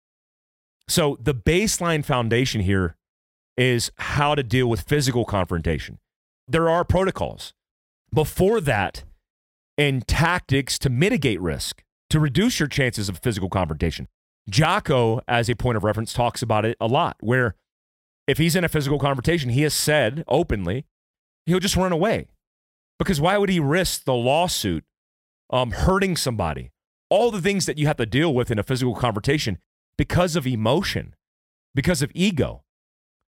So 0.88 1.16
the 1.20 1.34
baseline 1.34 2.04
foundation 2.04 2.60
here 2.60 2.96
is 3.56 3.92
how 3.98 4.34
to 4.34 4.42
deal 4.42 4.66
with 4.66 4.80
physical 4.80 5.24
confrontation. 5.24 6.00
There 6.48 6.68
are 6.68 6.84
protocols. 6.84 7.54
Before 8.12 8.60
that, 8.60 9.04
and 9.78 10.06
tactics 10.06 10.78
to 10.80 10.90
mitigate 10.90 11.40
risk, 11.40 11.82
to 12.10 12.18
reduce 12.18 12.58
your 12.58 12.68
chances 12.68 13.08
of 13.08 13.18
physical 13.18 13.48
confrontation. 13.48 14.08
Jocko, 14.50 15.20
as 15.26 15.48
a 15.48 15.54
point 15.54 15.76
of 15.76 15.84
reference, 15.84 16.12
talks 16.12 16.42
about 16.42 16.64
it 16.64 16.76
a 16.80 16.86
lot, 16.86 17.16
where 17.20 17.54
if 18.26 18.38
he's 18.38 18.56
in 18.56 18.64
a 18.64 18.68
physical 18.68 18.98
confrontation, 18.98 19.50
he 19.50 19.62
has 19.62 19.74
said 19.74 20.24
openly, 20.28 20.86
he'll 21.46 21.60
just 21.60 21.76
run 21.76 21.92
away. 21.92 22.26
Because 22.98 23.20
why 23.20 23.38
would 23.38 23.50
he 23.50 23.60
risk 23.60 24.04
the 24.04 24.14
lawsuit, 24.14 24.84
um, 25.50 25.72
hurting 25.72 26.16
somebody, 26.16 26.70
all 27.10 27.30
the 27.30 27.40
things 27.40 27.66
that 27.66 27.78
you 27.78 27.86
have 27.86 27.96
to 27.96 28.06
deal 28.06 28.32
with 28.34 28.50
in 28.50 28.58
a 28.58 28.62
physical 28.62 28.94
confrontation 28.94 29.58
because 29.96 30.36
of 30.36 30.46
emotion, 30.46 31.14
because 31.74 32.02
of 32.02 32.10
ego. 32.14 32.64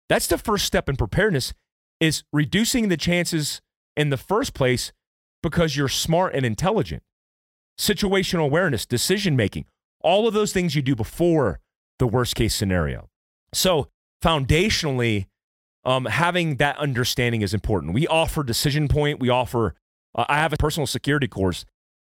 That's 0.09 0.27
the 0.27 0.39
first 0.39 0.65
step 0.65 0.89
in 0.89 0.97
preparedness 0.97 1.53
is 2.01 2.25
reducing 2.33 2.89
the 2.89 2.97
chances 2.97 3.61
in 3.97 4.11
the 4.11 4.17
first 4.17 4.55
place 4.55 4.93
because 5.43 5.77
you're 5.77 5.89
smart 5.89 6.35
and 6.35 6.45
intelligent. 6.45 7.03
Situational 7.79 8.45
awareness, 8.45 8.87
decision 8.87 9.37
making, 9.37 9.67
all 10.01 10.27
of 10.27 10.35
those 10.35 10.53
things 10.53 10.75
you 10.75 10.83
do 10.83 10.95
before 10.95 11.61
the 11.99 12.07
worst 12.07 12.35
case 12.35 12.55
scenario. 12.55 13.09
So, 13.53 13.89
foundationally, 14.23 15.27
um, 15.85 16.07
having 16.07 16.57
that 16.57 16.77
understanding 16.79 17.43
is 17.43 17.55
important. 17.55 17.95
We 17.95 18.07
offer 18.07 18.43
Decision 18.43 18.89
Point. 18.89 19.21
We 19.21 19.29
offer, 19.29 19.75
uh, 20.15 20.25
I 20.29 20.39
have 20.39 20.53
a 20.53 20.57
personal 20.57 20.87
security 20.87 21.29
course 21.29 21.65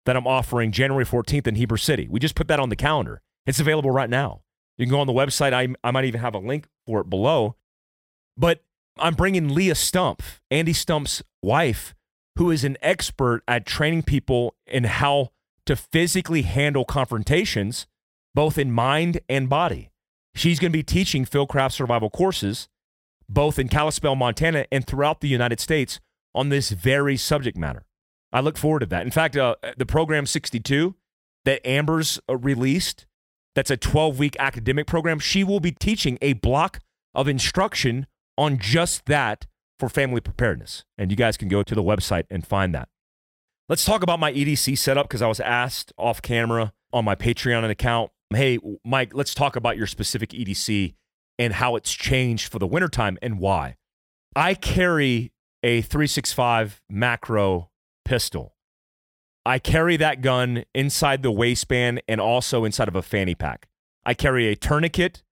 that 0.05 0.15
I'm 0.15 0.25
offering 0.25 0.71
January 0.71 1.05
14th 1.05 1.47
in 1.47 1.55
Heber 1.55 1.77
City. 1.77 2.07
We 2.09 2.19
just 2.19 2.35
put 2.35 2.47
that 2.47 2.59
on 2.59 2.69
the 2.69 2.75
calendar. 2.75 3.21
It's 3.45 3.59
available 3.59 3.91
right 3.91 4.09
now. 4.09 4.41
You 4.77 4.85
can 4.85 4.91
go 4.91 4.99
on 4.99 5.07
the 5.07 5.13
website. 5.13 5.53
I, 5.53 5.67
I 5.83 5.91
might 5.91 6.05
even 6.05 6.21
have 6.21 6.33
a 6.33 6.39
link 6.39 6.67
for 6.85 7.01
it 7.01 7.09
below. 7.09 7.55
But 8.35 8.63
I'm 8.99 9.15
bringing 9.15 9.53
Leah 9.53 9.73
Stumpf, 9.73 10.39
Andy 10.49 10.73
Stumpf's 10.73 11.23
wife, 11.41 11.93
who 12.37 12.51
is 12.51 12.63
an 12.63 12.77
expert 12.81 13.41
at 13.47 13.65
training 13.65 14.03
people 14.03 14.55
in 14.65 14.85
how 14.85 15.29
to 15.65 15.75
physically 15.75 16.43
handle 16.43 16.85
confrontations, 16.85 17.87
both 18.33 18.57
in 18.57 18.71
mind 18.71 19.19
and 19.27 19.49
body. 19.49 19.91
She's 20.37 20.59
going 20.59 20.71
to 20.71 20.77
be 20.77 20.83
teaching 20.83 21.25
Fieldcraft 21.25 21.71
survival 21.71 22.09
courses, 22.09 22.67
both 23.27 23.57
in 23.57 23.67
Kalispell, 23.69 24.15
Montana, 24.15 24.65
and 24.71 24.85
throughout 24.85 25.21
the 25.21 25.27
United 25.27 25.59
States 25.59 25.99
on 26.35 26.49
this 26.49 26.69
very 26.69 27.17
subject 27.17 27.57
matter. 27.57 27.85
I 28.31 28.41
look 28.41 28.57
forward 28.57 28.81
to 28.81 28.85
that. 28.87 29.03
In 29.03 29.11
fact, 29.11 29.35
uh, 29.35 29.55
the 29.77 29.85
program 29.85 30.25
62 30.25 30.95
that 31.45 31.65
Amber's 31.67 32.19
uh, 32.29 32.37
released 32.37 33.05
that's 33.55 33.71
a 33.71 33.77
12 33.77 34.19
week 34.19 34.35
academic 34.37 34.85
program. 34.85 35.17
She 35.17 35.43
will 35.43 35.59
be 35.59 35.71
teaching 35.71 36.19
a 36.21 36.33
block 36.33 36.79
of 37.15 37.27
instruction 37.27 38.05
on 38.37 38.59
just 38.59 39.07
that 39.07 39.47
for 39.79 39.89
family 39.89 40.21
preparedness. 40.21 40.85
And 40.95 41.09
you 41.09 41.17
guys 41.17 41.37
can 41.37 41.47
go 41.47 41.63
to 41.63 41.73
the 41.73 41.81
website 41.81 42.25
and 42.29 42.45
find 42.45 42.75
that. 42.75 42.89
Let's 43.67 43.83
talk 43.83 44.03
about 44.03 44.19
my 44.19 44.31
EDC 44.31 44.77
setup 44.77 45.07
because 45.07 45.23
I 45.23 45.27
was 45.27 45.39
asked 45.39 45.91
off 45.97 46.21
camera 46.21 46.73
on 46.93 47.03
my 47.03 47.15
Patreon 47.15 47.67
account, 47.67 48.11
hey, 48.33 48.59
Mike, 48.85 49.13
let's 49.13 49.33
talk 49.33 49.55
about 49.55 49.77
your 49.77 49.87
specific 49.87 50.29
EDC 50.29 50.95
and 51.39 51.53
how 51.53 51.75
it's 51.75 51.93
changed 51.93 52.51
for 52.51 52.59
the 52.59 52.67
wintertime 52.67 53.17
and 53.21 53.39
why. 53.39 53.75
I 54.35 54.53
carry 54.53 55.31
a 55.63 55.81
365 55.81 56.81
macro 56.89 57.69
pistol. 58.05 58.55
I 59.45 59.59
carry 59.59 59.97
that 59.97 60.21
gun 60.21 60.65
inside 60.75 61.23
the 61.23 61.31
waistband 61.31 62.01
and 62.07 62.19
also 62.19 62.65
inside 62.65 62.87
of 62.87 62.95
a 62.95 63.01
fanny 63.01 63.33
pack. 63.33 63.67
I 64.05 64.13
carry 64.13 64.47
a 64.47 64.55
tourniquet 64.55 65.23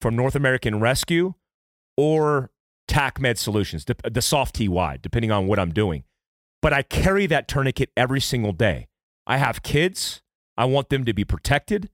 from 0.00 0.16
North 0.16 0.34
American 0.34 0.80
Rescue 0.80 1.34
or 1.96 2.50
TACMED 2.88 3.38
Solutions, 3.38 3.84
the, 3.84 3.96
the 4.08 4.22
soft 4.22 4.54
TY, 4.56 4.98
depending 5.02 5.30
on 5.30 5.46
what 5.46 5.58
I'm 5.58 5.72
doing. 5.72 6.04
But 6.62 6.72
I 6.72 6.82
carry 6.82 7.26
that 7.26 7.48
tourniquet 7.48 7.90
every 7.96 8.20
single 8.20 8.52
day. 8.52 8.88
I 9.26 9.38
have 9.38 9.62
kids. 9.62 10.22
I 10.56 10.66
want 10.66 10.88
them 10.88 11.04
to 11.04 11.12
be 11.12 11.24
protected. 11.24 11.90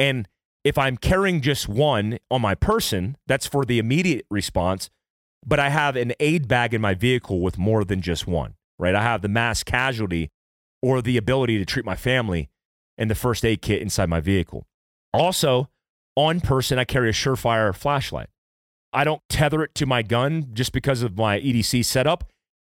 And 0.00 0.26
if 0.64 0.78
I'm 0.78 0.96
carrying 0.96 1.42
just 1.42 1.68
one 1.68 2.18
on 2.30 2.40
my 2.40 2.54
person, 2.54 3.18
that's 3.26 3.46
for 3.46 3.66
the 3.66 3.78
immediate 3.78 4.24
response. 4.30 4.88
But 5.46 5.60
I 5.60 5.68
have 5.68 5.94
an 5.94 6.14
aid 6.18 6.48
bag 6.48 6.74
in 6.74 6.80
my 6.80 6.94
vehicle 6.94 7.40
with 7.40 7.58
more 7.58 7.84
than 7.84 8.00
just 8.00 8.26
one, 8.26 8.54
right? 8.78 8.94
I 8.94 9.02
have 9.02 9.20
the 9.20 9.28
mass 9.28 9.62
casualty 9.62 10.30
or 10.82 11.02
the 11.02 11.18
ability 11.18 11.58
to 11.58 11.66
treat 11.66 11.84
my 11.84 11.96
family 11.96 12.48
and 12.96 13.10
the 13.10 13.14
first 13.14 13.44
aid 13.44 13.60
kit 13.60 13.82
inside 13.82 14.08
my 14.08 14.20
vehicle. 14.20 14.66
Also, 15.12 15.68
on 16.16 16.40
person, 16.40 16.78
I 16.78 16.84
carry 16.84 17.10
a 17.10 17.12
Surefire 17.12 17.74
flashlight. 17.74 18.28
I 18.92 19.04
don't 19.04 19.22
tether 19.28 19.62
it 19.62 19.74
to 19.76 19.86
my 19.86 20.02
gun 20.02 20.48
just 20.52 20.72
because 20.72 21.02
of 21.02 21.16
my 21.16 21.40
EDC 21.40 21.84
setup. 21.84 22.24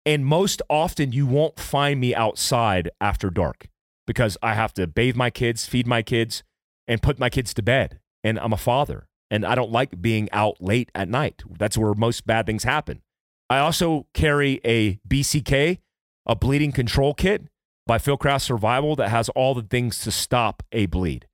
And 0.06 0.26
most 0.26 0.62
often, 0.70 1.14
you 1.14 1.26
won't 1.26 1.60
find 1.60 2.00
me 2.00 2.14
outside 2.14 2.90
after 3.00 3.30
dark 3.30 3.68
because 4.06 4.38
I 4.44 4.54
have 4.54 4.74
to 4.74 4.88
bathe 4.88 5.16
my 5.16 5.30
kids, 5.30 5.66
feed 5.66 5.88
my 5.88 6.02
kids, 6.02 6.44
and 6.88 7.02
put 7.02 7.20
my 7.20 7.30
kids 7.30 7.54
to 7.56 7.62
bed. 7.62 8.00
and 8.26 8.40
I'm 8.40 8.54
a 8.54 8.58
father, 8.58 9.08
and 9.30 9.46
I 9.46 9.54
don't 9.54 9.72
like 9.72 10.02
being 10.02 10.30
out 10.32 10.62
late 10.62 10.90
at 10.96 11.10
night. 11.10 11.44
That's 11.60 11.78
where 11.78 11.94
most 11.94 12.26
bad 12.26 12.46
things 12.46 12.64
happen. 12.64 13.02
I 13.50 13.60
also 13.60 14.08
carry 14.14 14.62
a 14.64 14.96
BCK, 15.08 15.80
a 16.26 16.36
bleeding 16.36 16.72
control 16.72 17.14
kit 17.14 17.48
by 17.86 17.98
Fieldcraft 17.98 18.44
Survival 18.44 18.96
that 18.96 19.10
has 19.10 19.28
all 19.30 19.54
the 19.54 19.62
things 19.62 20.00
to 20.00 20.12
stop 20.12 20.64
a 20.72 20.86
bleed. 20.86 21.28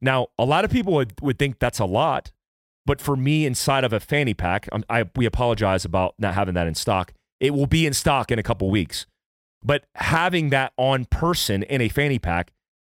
Now, 0.00 0.28
a 0.38 0.44
lot 0.44 0.64
of 0.64 0.70
people 0.70 0.92
would, 0.94 1.20
would 1.20 1.38
think 1.38 1.58
that's 1.58 1.80
a 1.80 1.84
lot, 1.84 2.30
but 2.86 3.00
for 3.00 3.16
me, 3.16 3.44
inside 3.44 3.84
of 3.84 3.92
a 3.92 4.00
fanny 4.00 4.34
pack, 4.34 4.68
I, 4.88 5.04
we 5.16 5.26
apologize 5.26 5.84
about 5.84 6.14
not 6.18 6.34
having 6.34 6.54
that 6.54 6.66
in 6.66 6.74
stock. 6.74 7.12
It 7.40 7.52
will 7.52 7.66
be 7.66 7.84
in 7.84 7.92
stock 7.92 8.30
in 8.30 8.38
a 8.38 8.42
couple 8.42 8.70
weeks. 8.70 9.06
But 9.62 9.86
having 9.96 10.50
that 10.50 10.72
on 10.76 11.04
person 11.04 11.64
in 11.64 11.80
a 11.80 11.88
fanny 11.88 12.18
pack 12.18 12.52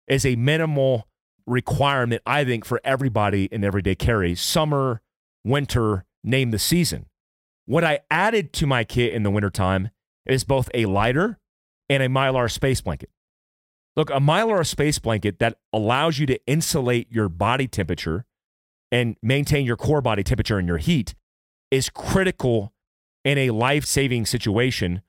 is 0.08 0.26
a 0.26 0.36
minimal 0.36 1.08
requirement, 1.46 2.22
I 2.26 2.44
think, 2.44 2.66
for 2.66 2.80
everybody 2.84 3.46
in 3.46 3.64
everyday 3.64 3.96
carry, 3.96 4.36
summer, 4.36 5.02
winter, 5.44 6.06
name 6.24 6.52
the 6.52 6.60
season. 6.60 7.08
What 7.66 7.84
I 7.84 8.00
added 8.12 8.54
to 8.54 8.68
my 8.68 8.84
kit 8.84 9.14
in 9.14 9.24
the 9.24 9.32
wintertime 9.32 9.90
is 10.26 10.44
both 10.44 10.70
a 10.74 10.86
lighter 10.86 11.40
and 11.90 12.04
a 12.04 12.08
mylar 12.08 12.52
space 12.52 12.82
blanket. 12.82 13.10
Look, 13.96 14.10
a 14.10 14.20
mylar 14.20 14.66
space 14.66 15.00
blanket 15.00 15.40
that 15.40 15.60
allows 15.72 16.18
you 16.18 16.26
to 16.28 16.40
insulate 16.48 17.12
your 17.12 17.30
body 17.30 17.68
temperature 17.68 18.26
and 18.92 19.16
maintain 19.22 19.66
your 19.66 19.78
core 19.78 20.02
body 20.02 20.24
temperature 20.24 20.58
and 20.58 20.68
your 20.68 20.78
heat 20.78 21.16
is 21.72 21.90
critical 21.90 22.74
in 23.24 23.38
a 23.38 23.52
life 23.52 23.86
saving 23.86 24.26
situation 24.26 25.02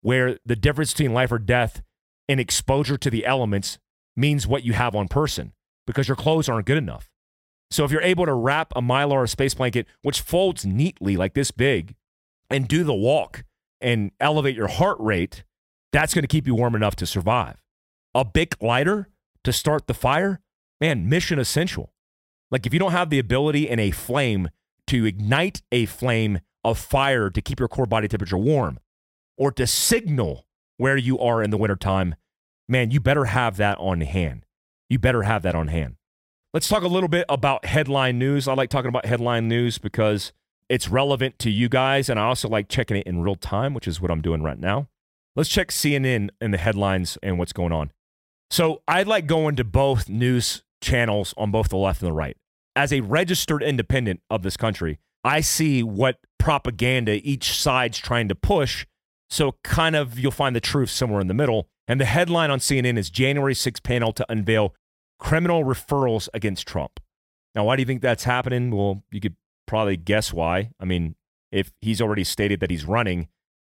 where 0.00 0.38
the 0.44 0.56
difference 0.56 0.92
between 0.92 1.12
life 1.12 1.32
or 1.32 1.38
death 1.38 1.82
and 2.28 2.40
exposure 2.40 2.98
to 2.98 3.10
the 3.10 3.24
elements 3.24 3.78
means 4.16 4.46
what 4.46 4.64
you 4.64 4.72
have 4.72 4.94
on 4.94 5.08
person 5.08 5.52
because 5.86 6.08
your 6.08 6.16
clothes 6.16 6.48
aren't 6.48 6.66
good 6.66 6.78
enough. 6.78 7.10
So 7.70 7.84
if 7.84 7.90
you're 7.90 8.02
able 8.02 8.26
to 8.26 8.34
wrap 8.34 8.72
a 8.76 8.82
mylar 8.82 9.28
space 9.28 9.54
blanket, 9.54 9.86
which 10.02 10.20
folds 10.20 10.66
neatly 10.66 11.16
like 11.16 11.34
this 11.34 11.50
big, 11.50 11.94
and 12.50 12.68
do 12.68 12.84
the 12.84 12.94
walk 12.94 13.44
and 13.80 14.10
elevate 14.20 14.54
your 14.54 14.68
heart 14.68 14.98
rate, 15.00 15.42
that's 15.92 16.12
going 16.14 16.22
to 16.22 16.28
keep 16.28 16.46
you 16.46 16.54
warm 16.54 16.74
enough 16.74 16.96
to 16.96 17.06
survive. 17.06 17.62
A 18.14 18.24
big 18.24 18.54
lighter 18.60 19.08
to 19.44 19.52
start 19.52 19.86
the 19.86 19.94
fire, 19.94 20.40
man, 20.80 21.08
mission 21.08 21.38
essential. 21.38 21.92
Like 22.50 22.66
if 22.66 22.74
you 22.74 22.78
don't 22.78 22.92
have 22.92 23.10
the 23.10 23.18
ability 23.18 23.68
in 23.68 23.78
a 23.78 23.90
flame 23.90 24.50
to 24.88 25.06
ignite 25.06 25.62
a 25.72 25.86
flame 25.86 26.40
of 26.62 26.78
fire 26.78 27.30
to 27.30 27.40
keep 27.40 27.58
your 27.58 27.68
core 27.68 27.86
body 27.86 28.06
temperature 28.06 28.36
warm 28.36 28.78
or 29.38 29.50
to 29.52 29.66
signal 29.66 30.46
where 30.76 30.96
you 30.96 31.18
are 31.18 31.42
in 31.42 31.50
the 31.50 31.56
wintertime, 31.56 32.14
man, 32.68 32.90
you 32.90 33.00
better 33.00 33.24
have 33.24 33.56
that 33.56 33.78
on 33.78 34.02
hand. 34.02 34.44
You 34.92 34.98
better 34.98 35.22
have 35.22 35.40
that 35.44 35.54
on 35.54 35.68
hand. 35.68 35.96
Let's 36.52 36.68
talk 36.68 36.82
a 36.82 36.86
little 36.86 37.08
bit 37.08 37.24
about 37.30 37.64
headline 37.64 38.18
news. 38.18 38.46
I 38.46 38.52
like 38.52 38.68
talking 38.68 38.90
about 38.90 39.06
headline 39.06 39.48
news 39.48 39.78
because 39.78 40.34
it's 40.68 40.86
relevant 40.86 41.38
to 41.38 41.50
you 41.50 41.70
guys, 41.70 42.10
and 42.10 42.20
I 42.20 42.24
also 42.24 42.46
like 42.46 42.68
checking 42.68 42.98
it 42.98 43.06
in 43.06 43.22
real 43.22 43.36
time, 43.36 43.72
which 43.72 43.88
is 43.88 44.02
what 44.02 44.10
I'm 44.10 44.20
doing 44.20 44.42
right 44.42 44.58
now. 44.58 44.88
Let's 45.34 45.48
check 45.48 45.68
CNN 45.68 46.28
and 46.42 46.52
the 46.52 46.58
headlines 46.58 47.16
and 47.22 47.38
what's 47.38 47.54
going 47.54 47.72
on. 47.72 47.90
So 48.50 48.82
I 48.86 49.02
like 49.04 49.24
going 49.24 49.56
to 49.56 49.64
both 49.64 50.10
news 50.10 50.62
channels 50.82 51.32
on 51.38 51.50
both 51.50 51.70
the 51.70 51.78
left 51.78 52.02
and 52.02 52.08
the 52.08 52.12
right. 52.12 52.36
As 52.76 52.92
a 52.92 53.00
registered 53.00 53.62
independent 53.62 54.20
of 54.28 54.42
this 54.42 54.58
country, 54.58 54.98
I 55.24 55.40
see 55.40 55.82
what 55.82 56.18
propaganda 56.38 57.12
each 57.26 57.58
side's 57.58 57.96
trying 57.96 58.28
to 58.28 58.34
push. 58.34 58.84
So 59.30 59.56
kind 59.64 59.96
of 59.96 60.18
you'll 60.18 60.32
find 60.32 60.54
the 60.54 60.60
truth 60.60 60.90
somewhere 60.90 61.22
in 61.22 61.28
the 61.28 61.34
middle. 61.34 61.70
And 61.88 61.98
the 61.98 62.04
headline 62.04 62.50
on 62.50 62.58
CNN 62.58 62.98
is 62.98 63.08
January 63.08 63.54
6 63.54 63.80
panel 63.80 64.12
to 64.12 64.26
unveil 64.30 64.74
criminal 65.22 65.62
referrals 65.62 66.28
against 66.34 66.66
Trump. 66.66 66.98
Now, 67.54 67.64
why 67.64 67.76
do 67.76 67.82
you 67.82 67.86
think 67.86 68.02
that's 68.02 68.24
happening? 68.24 68.70
Well, 68.70 69.04
you 69.12 69.20
could 69.20 69.36
probably 69.66 69.96
guess 69.96 70.32
why. 70.32 70.72
I 70.80 70.84
mean, 70.84 71.14
if 71.52 71.72
he's 71.80 72.00
already 72.00 72.24
stated 72.24 72.58
that 72.58 72.70
he's 72.70 72.84
running, 72.84 73.28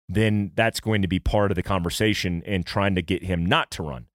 then 0.09 0.51
that's 0.57 0.81
going 0.81 1.03
to 1.03 1.09
be 1.09 1.21
part 1.21 1.53
of 1.53 1.55
the 1.55 1.63
conversation 1.63 2.43
and 2.47 2.67
trying 2.67 2.97
to 2.97 3.03
get 3.03 3.23
him 3.23 3.47
not 3.47 3.71
to 3.73 3.85
run. 3.85 4.07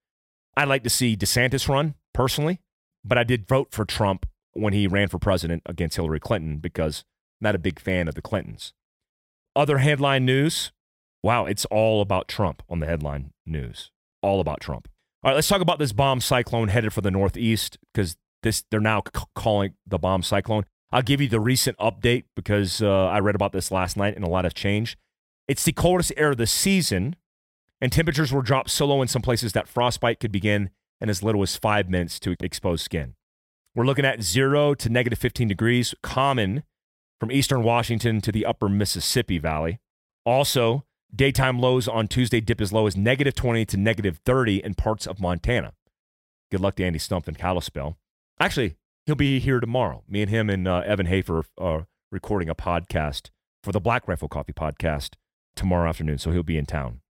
I'd 0.56 0.68
like 0.68 0.84
to 0.84 0.90
see 0.90 1.16
DeSantis 1.16 1.68
run 1.68 1.94
personally, 2.12 2.60
but 3.02 3.16
I 3.16 3.24
did 3.24 3.48
vote 3.48 3.68
for 3.70 3.86
Trump 3.86 4.26
when 4.52 4.74
he 4.74 4.86
ran 4.86 5.08
for 5.08 5.18
president 5.18 5.62
against 5.64 5.96
Hillary 5.96 6.20
Clinton 6.20 6.58
because 6.58 7.04
I'm 7.40 7.46
not 7.46 7.54
a 7.54 7.58
big 7.58 7.80
fan 7.80 8.08
of 8.08 8.14
the 8.14 8.22
Clintons. 8.22 8.74
Other 9.56 9.78
headline 9.78 10.26
news 10.26 10.72
wow, 11.22 11.46
it's 11.46 11.64
all 11.66 12.00
about 12.00 12.28
Trump 12.28 12.62
on 12.68 12.80
the 12.80 12.86
headline 12.86 13.32
news. 13.46 13.90
All 14.22 14.40
about 14.40 14.60
Trump. 14.60 14.88
All 15.24 15.30
right, 15.30 15.36
let's 15.36 15.46
talk 15.46 15.60
about 15.60 15.78
this 15.78 15.92
bomb 15.92 16.20
cyclone 16.20 16.66
headed 16.66 16.92
for 16.92 17.00
the 17.00 17.10
Northeast 17.10 17.78
because 17.94 18.16
this 18.42 18.64
they're 18.72 18.80
now 18.80 19.02
c- 19.14 19.22
calling 19.36 19.74
the 19.86 19.98
bomb 19.98 20.24
cyclone. 20.24 20.64
I'll 20.90 21.02
give 21.02 21.20
you 21.20 21.28
the 21.28 21.38
recent 21.38 21.78
update 21.78 22.24
because 22.34 22.82
uh, 22.82 23.06
I 23.06 23.20
read 23.20 23.36
about 23.36 23.52
this 23.52 23.70
last 23.70 23.96
night 23.96 24.16
and 24.16 24.24
a 24.24 24.28
lot 24.28 24.44
has 24.44 24.52
changed. 24.52 24.98
It's 25.46 25.62
the 25.62 25.72
coldest 25.72 26.12
air 26.16 26.32
of 26.32 26.38
the 26.38 26.46
season, 26.48 27.14
and 27.80 27.92
temperatures 27.92 28.32
will 28.32 28.42
drop 28.42 28.68
so 28.68 28.86
low 28.86 29.00
in 29.00 29.06
some 29.06 29.22
places 29.22 29.52
that 29.52 29.68
frostbite 29.68 30.18
could 30.18 30.32
begin 30.32 30.70
in 31.00 31.08
as 31.08 31.22
little 31.22 31.42
as 31.42 31.54
five 31.54 31.88
minutes 31.88 32.18
to 32.20 32.34
expose 32.40 32.82
skin. 32.82 33.14
We're 33.76 33.86
looking 33.86 34.04
at 34.04 34.22
zero 34.22 34.74
to 34.74 34.88
negative 34.88 35.20
15 35.20 35.46
degrees, 35.46 35.94
common 36.02 36.64
from 37.20 37.30
eastern 37.30 37.62
Washington 37.62 38.20
to 38.22 38.32
the 38.32 38.44
upper 38.44 38.68
Mississippi 38.68 39.38
Valley. 39.38 39.78
Also, 40.26 40.84
daytime 41.14 41.58
lows 41.58 41.88
on 41.88 42.08
Tuesday 42.08 42.40
dip 42.40 42.60
as 42.60 42.72
low 42.72 42.86
as 42.86 42.96
negative 42.96 43.34
20 43.34 43.64
to 43.66 43.76
negative 43.76 44.20
30 44.24 44.64
in 44.64 44.74
parts 44.74 45.06
of 45.06 45.20
Montana. 45.20 45.72
Good 46.50 46.60
luck 46.60 46.76
to 46.76 46.84
Andy 46.84 46.98
Stumpf 46.98 47.28
and 47.28 47.38
Kalispell. 47.38 47.96
Actually, 48.40 48.76
he'll 49.06 49.14
be 49.14 49.38
here 49.38 49.60
tomorrow. 49.60 50.02
Me 50.08 50.22
and 50.22 50.30
him 50.30 50.50
and 50.50 50.66
uh, 50.66 50.82
Evan 50.84 51.06
Hafer 51.06 51.44
are 51.58 51.86
recording 52.10 52.48
a 52.48 52.54
podcast 52.54 53.30
for 53.62 53.72
the 53.72 53.80
Black 53.80 54.06
Rifle 54.08 54.28
Coffee 54.28 54.52
podcast 54.52 55.14
tomorrow 55.54 55.88
afternoon, 55.88 56.18
so 56.18 56.30
he'll 56.30 56.42
be 56.42 56.58
in 56.58 56.66
town. 56.66 57.00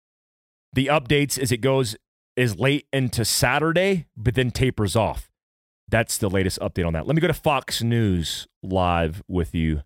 The 0.72 0.86
updates 0.86 1.38
as 1.38 1.52
it 1.52 1.58
goes 1.58 1.96
is 2.36 2.58
late 2.58 2.86
into 2.92 3.24
Saturday, 3.24 4.06
but 4.16 4.34
then 4.34 4.50
tapers 4.50 4.96
off. 4.96 5.28
That's 5.88 6.16
the 6.16 6.30
latest 6.30 6.58
update 6.60 6.86
on 6.86 6.94
that. 6.94 7.06
Let 7.06 7.14
me 7.14 7.20
go 7.20 7.28
to 7.28 7.34
Fox 7.34 7.82
News 7.82 8.46
live 8.62 9.22
with 9.28 9.54
you 9.54 9.82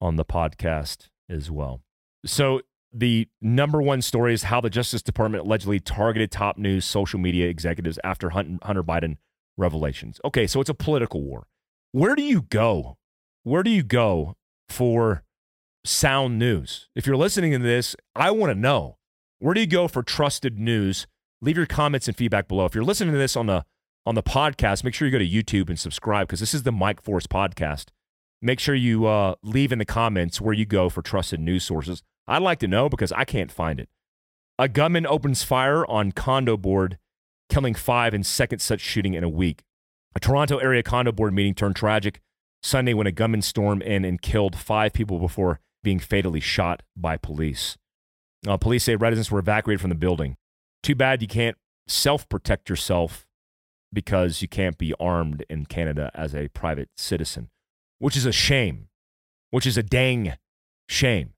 on 0.00 0.16
the 0.16 0.24
podcast 0.24 1.08
as 1.28 1.50
well. 1.50 1.80
So, 2.26 2.60
the 2.92 3.28
number 3.40 3.80
one 3.80 4.02
story 4.02 4.34
is 4.34 4.44
how 4.44 4.60
the 4.60 4.70
Justice 4.70 5.02
Department 5.02 5.44
allegedly 5.44 5.80
targeted 5.80 6.30
top 6.30 6.58
news 6.58 6.84
social 6.84 7.20
media 7.20 7.48
executives 7.48 7.98
after 8.02 8.30
Hunter 8.30 8.82
Biden 8.82 9.16
revelations. 9.56 10.20
Okay, 10.24 10.46
so 10.46 10.60
it's 10.60 10.70
a 10.70 10.74
political 10.74 11.22
war. 11.22 11.46
Where 11.92 12.16
do 12.16 12.22
you 12.22 12.42
go? 12.42 12.96
Where 13.42 13.62
do 13.62 13.70
you 13.70 13.82
go 13.82 14.36
for 14.68 15.22
sound 15.84 16.38
news? 16.38 16.88
If 16.94 17.06
you're 17.06 17.16
listening 17.16 17.52
to 17.52 17.58
this, 17.58 17.94
I 18.14 18.30
want 18.30 18.52
to 18.52 18.58
know. 18.58 18.96
Where 19.38 19.54
do 19.54 19.60
you 19.60 19.66
go 19.66 19.88
for 19.88 20.02
trusted 20.02 20.58
news? 20.58 21.06
Leave 21.40 21.56
your 21.56 21.66
comments 21.66 22.08
and 22.08 22.16
feedback 22.16 22.48
below. 22.48 22.66
If 22.66 22.74
you're 22.74 22.84
listening 22.84 23.12
to 23.12 23.18
this 23.18 23.36
on 23.36 23.46
the 23.46 23.64
on 24.06 24.14
the 24.14 24.22
podcast, 24.22 24.82
make 24.82 24.94
sure 24.94 25.06
you 25.06 25.12
go 25.12 25.18
to 25.18 25.28
YouTube 25.28 25.68
and 25.68 25.78
subscribe 25.78 26.26
because 26.26 26.40
this 26.40 26.54
is 26.54 26.62
the 26.62 26.72
Mike 26.72 27.02
Force 27.02 27.26
podcast. 27.26 27.86
Make 28.42 28.58
sure 28.58 28.74
you 28.74 29.06
uh, 29.06 29.34
leave 29.42 29.72
in 29.72 29.78
the 29.78 29.84
comments 29.84 30.40
where 30.40 30.54
you 30.54 30.64
go 30.64 30.88
for 30.88 31.02
trusted 31.02 31.38
news 31.38 31.64
sources. 31.64 32.02
I'd 32.26 32.42
like 32.42 32.58
to 32.60 32.68
know 32.68 32.88
because 32.88 33.12
I 33.12 33.24
can't 33.24 33.50
find 33.50 33.80
it. 33.80 33.88
A 34.58 34.68
gunman 34.68 35.06
opens 35.06 35.42
fire 35.42 35.86
on 35.86 36.12
condo 36.12 36.56
board 36.56 36.98
killing 37.48 37.74
five 37.74 38.14
in 38.14 38.22
second 38.22 38.60
such 38.60 38.80
shooting 38.80 39.14
in 39.14 39.24
a 39.24 39.28
week. 39.28 39.62
A 40.14 40.20
Toronto 40.20 40.58
area 40.58 40.82
condo 40.82 41.12
board 41.12 41.32
meeting 41.32 41.54
turned 41.54 41.76
tragic 41.76 42.20
Sunday 42.62 42.94
when 42.94 43.06
a 43.06 43.12
gunman 43.12 43.42
stormed 43.42 43.82
in 43.82 44.04
and 44.04 44.20
killed 44.20 44.56
five 44.56 44.92
people 44.92 45.18
before 45.18 45.60
being 45.82 45.98
fatally 45.98 46.40
shot 46.40 46.82
by 46.96 47.16
police. 47.16 47.76
Uh, 48.46 48.56
police 48.56 48.84
say 48.84 48.96
residents 48.96 49.30
were 49.30 49.38
evacuated 49.38 49.80
from 49.80 49.90
the 49.90 49.96
building. 49.96 50.36
Too 50.82 50.94
bad 50.94 51.22
you 51.22 51.28
can't 51.28 51.56
self 51.86 52.28
protect 52.28 52.68
yourself 52.68 53.26
because 53.92 54.40
you 54.40 54.48
can't 54.48 54.78
be 54.78 54.94
armed 55.00 55.44
in 55.50 55.66
Canada 55.66 56.10
as 56.14 56.34
a 56.34 56.48
private 56.48 56.88
citizen, 56.96 57.50
which 57.98 58.16
is 58.16 58.26
a 58.26 58.32
shame, 58.32 58.88
which 59.50 59.66
is 59.66 59.76
a 59.76 59.82
dang 59.82 60.34
shame. 60.88 61.34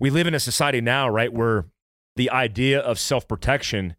We 0.00 0.10
live 0.10 0.26
in 0.26 0.34
a 0.34 0.40
society 0.40 0.80
now, 0.80 1.08
right, 1.08 1.32
where 1.32 1.66
the 2.16 2.30
idea 2.30 2.80
of 2.80 2.98
self 2.98 3.26
protection 3.26 3.96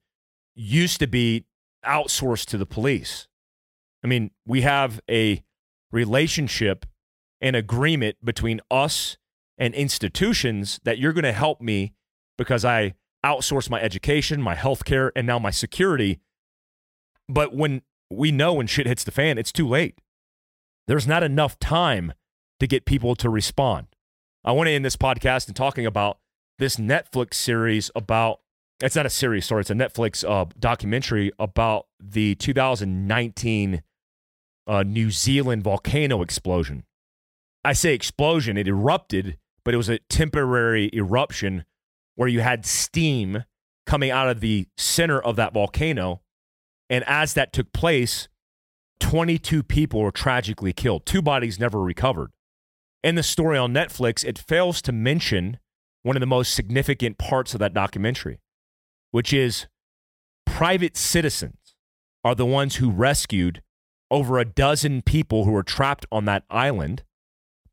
used 0.55 0.99
to 0.99 1.07
be 1.07 1.45
outsourced 1.85 2.45
to 2.47 2.57
the 2.57 2.65
police. 2.65 3.27
I 4.03 4.07
mean, 4.07 4.31
we 4.45 4.61
have 4.61 5.01
a 5.09 5.43
relationship 5.91 6.85
and 7.41 7.55
agreement 7.55 8.17
between 8.23 8.61
us 8.71 9.17
and 9.57 9.73
institutions 9.73 10.79
that 10.83 10.97
you're 10.97 11.13
going 11.13 11.23
to 11.23 11.31
help 11.31 11.61
me 11.61 11.93
because 12.37 12.65
I 12.65 12.95
outsource 13.25 13.69
my 13.69 13.81
education, 13.81 14.41
my 14.41 14.55
healthcare, 14.55 15.11
and 15.15 15.25
now 15.25 15.39
my 15.39 15.51
security. 15.51 16.19
But 17.27 17.55
when 17.55 17.81
we 18.09 18.31
know 18.31 18.53
when 18.53 18.67
shit 18.67 18.87
hits 18.87 19.03
the 19.03 19.11
fan, 19.11 19.37
it's 19.37 19.51
too 19.51 19.67
late. 19.67 19.99
There's 20.87 21.07
not 21.07 21.23
enough 21.23 21.57
time 21.59 22.13
to 22.59 22.67
get 22.67 22.85
people 22.85 23.15
to 23.15 23.29
respond. 23.29 23.87
I 24.45 24.51
want 24.51 24.67
to 24.67 24.73
end 24.73 24.85
this 24.85 24.95
podcast 24.95 25.47
and 25.47 25.55
talking 25.55 25.87
about 25.87 26.19
this 26.59 26.75
Netflix 26.75 27.33
series 27.33 27.89
about 27.95 28.41
it's 28.83 28.95
not 28.95 29.07
a 29.07 29.09
series, 29.09 29.45
sorry, 29.45 29.61
it's 29.61 29.71
a 29.71 29.73
Netflix 29.73 30.23
uh, 30.29 30.45
documentary 30.59 31.31
about 31.39 31.87
the 31.99 32.35
2019 32.35 33.81
uh, 34.67 34.83
New 34.83 35.09
Zealand 35.09 35.63
volcano 35.63 36.21
explosion. 36.21 36.83
I 37.63 37.73
say 37.73 37.95
explosion, 37.95 38.55
it 38.55 38.67
erupted, 38.67 39.37
but 39.63 39.73
it 39.73 39.77
was 39.77 39.89
a 39.89 39.97
temporary 40.09 40.91
eruption 40.93 41.65
where 42.13 42.29
you 42.29 42.41
had 42.41 42.67
steam 42.67 43.45
coming 43.87 44.11
out 44.11 44.27
of 44.29 44.41
the 44.41 44.67
center 44.77 45.19
of 45.19 45.37
that 45.37 45.53
volcano. 45.53 46.21
And 46.87 47.03
as 47.07 47.33
that 47.33 47.51
took 47.51 47.73
place, 47.73 48.27
22 48.99 49.63
people 49.63 50.01
were 50.01 50.11
tragically 50.11 50.73
killed. 50.73 51.07
Two 51.07 51.23
bodies 51.23 51.59
never 51.59 51.81
recovered. 51.81 52.31
In 53.05 53.13
the 53.13 53.21
story 53.21 53.55
on 53.55 53.71
Netflix, 53.71 54.25
it 54.25 54.39
fails 54.39 54.81
to 54.81 54.91
mention 54.91 55.59
one 56.01 56.15
of 56.15 56.21
the 56.21 56.25
most 56.25 56.55
significant 56.55 57.19
parts 57.19 57.53
of 57.53 57.59
that 57.59 57.71
documentary, 57.71 58.39
which 59.11 59.31
is 59.31 59.67
private 60.43 60.97
citizens 60.97 61.75
are 62.23 62.33
the 62.33 62.47
ones 62.47 62.77
who 62.77 62.89
rescued 62.89 63.61
over 64.09 64.39
a 64.39 64.43
dozen 64.43 65.03
people 65.03 65.45
who 65.45 65.51
were 65.51 65.61
trapped 65.61 66.07
on 66.11 66.25
that 66.25 66.45
island 66.49 67.03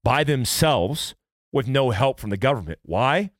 by 0.04 0.22
themselves 0.22 1.14
with 1.50 1.66
no 1.66 1.92
help 1.92 2.20
from 2.20 2.28
the 2.28 2.36
government. 2.36 2.80
Why? 2.82 3.30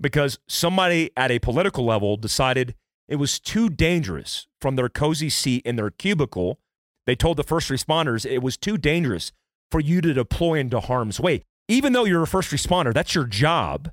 Because 0.00 0.40
somebody 0.48 1.12
at 1.16 1.30
a 1.30 1.38
political 1.38 1.84
level 1.84 2.16
decided 2.16 2.74
it 3.06 3.16
was 3.16 3.38
too 3.38 3.68
dangerous 3.68 4.48
from 4.60 4.74
their 4.74 4.88
cozy 4.88 5.30
seat 5.30 5.62
in 5.64 5.76
their 5.76 5.90
cubicle. 5.90 6.58
They 7.06 7.14
told 7.14 7.36
the 7.36 7.44
first 7.44 7.70
responders 7.70 8.26
it 8.26 8.42
was 8.42 8.56
too 8.56 8.76
dangerous 8.76 9.30
for 9.70 9.80
you 9.80 10.00
to 10.00 10.14
deploy 10.14 10.58
into 10.58 10.80
harm's 10.80 11.20
way. 11.20 11.44
Even 11.68 11.92
though 11.92 12.04
you're 12.04 12.22
a 12.22 12.26
first 12.26 12.50
responder, 12.50 12.94
that's 12.94 13.14
your 13.14 13.24
job, 13.26 13.90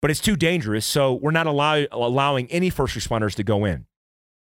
but 0.00 0.10
it's 0.10 0.20
too 0.20 0.36
dangerous. 0.36 0.86
So 0.86 1.12
we're 1.12 1.30
not 1.30 1.46
allow- 1.46 1.86
allowing 1.92 2.50
any 2.50 2.70
first 2.70 2.96
responders 2.96 3.34
to 3.34 3.44
go 3.44 3.64
in. 3.64 3.86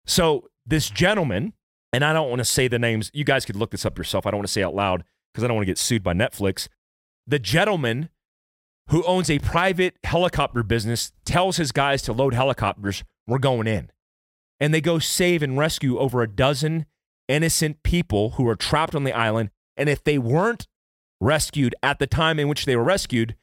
So 0.05 0.49
this 0.65 0.89
gentleman, 0.89 1.53
and 1.93 2.03
I 2.03 2.13
don't 2.13 2.29
want 2.29 2.39
to 2.39 2.45
say 2.45 2.67
the 2.67 2.79
names, 2.79 3.09
you 3.13 3.23
guys 3.23 3.45
could 3.45 3.55
look 3.55 3.71
this 3.71 3.85
up 3.85 3.97
yourself. 3.97 4.25
I 4.25 4.31
don't 4.31 4.39
want 4.39 4.47
to 4.47 4.53
say 4.53 4.63
out 4.63 4.75
loud 4.75 5.03
because 5.33 5.43
I 5.43 5.47
don't 5.47 5.55
want 5.55 5.65
to 5.65 5.71
get 5.71 5.77
sued 5.77 6.03
by 6.03 6.13
Netflix. 6.13 6.67
The 7.25 7.39
gentleman 7.39 8.09
who 8.89 9.03
owns 9.03 9.29
a 9.29 9.39
private 9.39 9.95
helicopter 10.03 10.63
business 10.63 11.13
tells 11.23 11.57
his 11.57 11.71
guys 11.71 12.01
to 12.01 12.13
load 12.13 12.33
helicopters. 12.33 13.03
We're 13.25 13.39
going 13.39 13.67
in. 13.67 13.91
And 14.59 14.73
they 14.73 14.81
go 14.81 14.99
save 14.99 15.41
and 15.41 15.57
rescue 15.57 15.97
over 15.97 16.21
a 16.21 16.27
dozen 16.27 16.85
innocent 17.27 17.83
people 17.83 18.31
who 18.31 18.47
are 18.47 18.55
trapped 18.55 18.93
on 18.93 19.05
the 19.05 19.13
island. 19.13 19.49
And 19.77 19.89
if 19.89 20.03
they 20.03 20.17
weren't 20.17 20.67
rescued 21.19 21.75
at 21.81 21.99
the 21.99 22.07
time 22.07 22.39
in 22.39 22.47
which 22.47 22.65
they 22.65 22.75
were 22.75 22.83
rescued, 22.83 23.35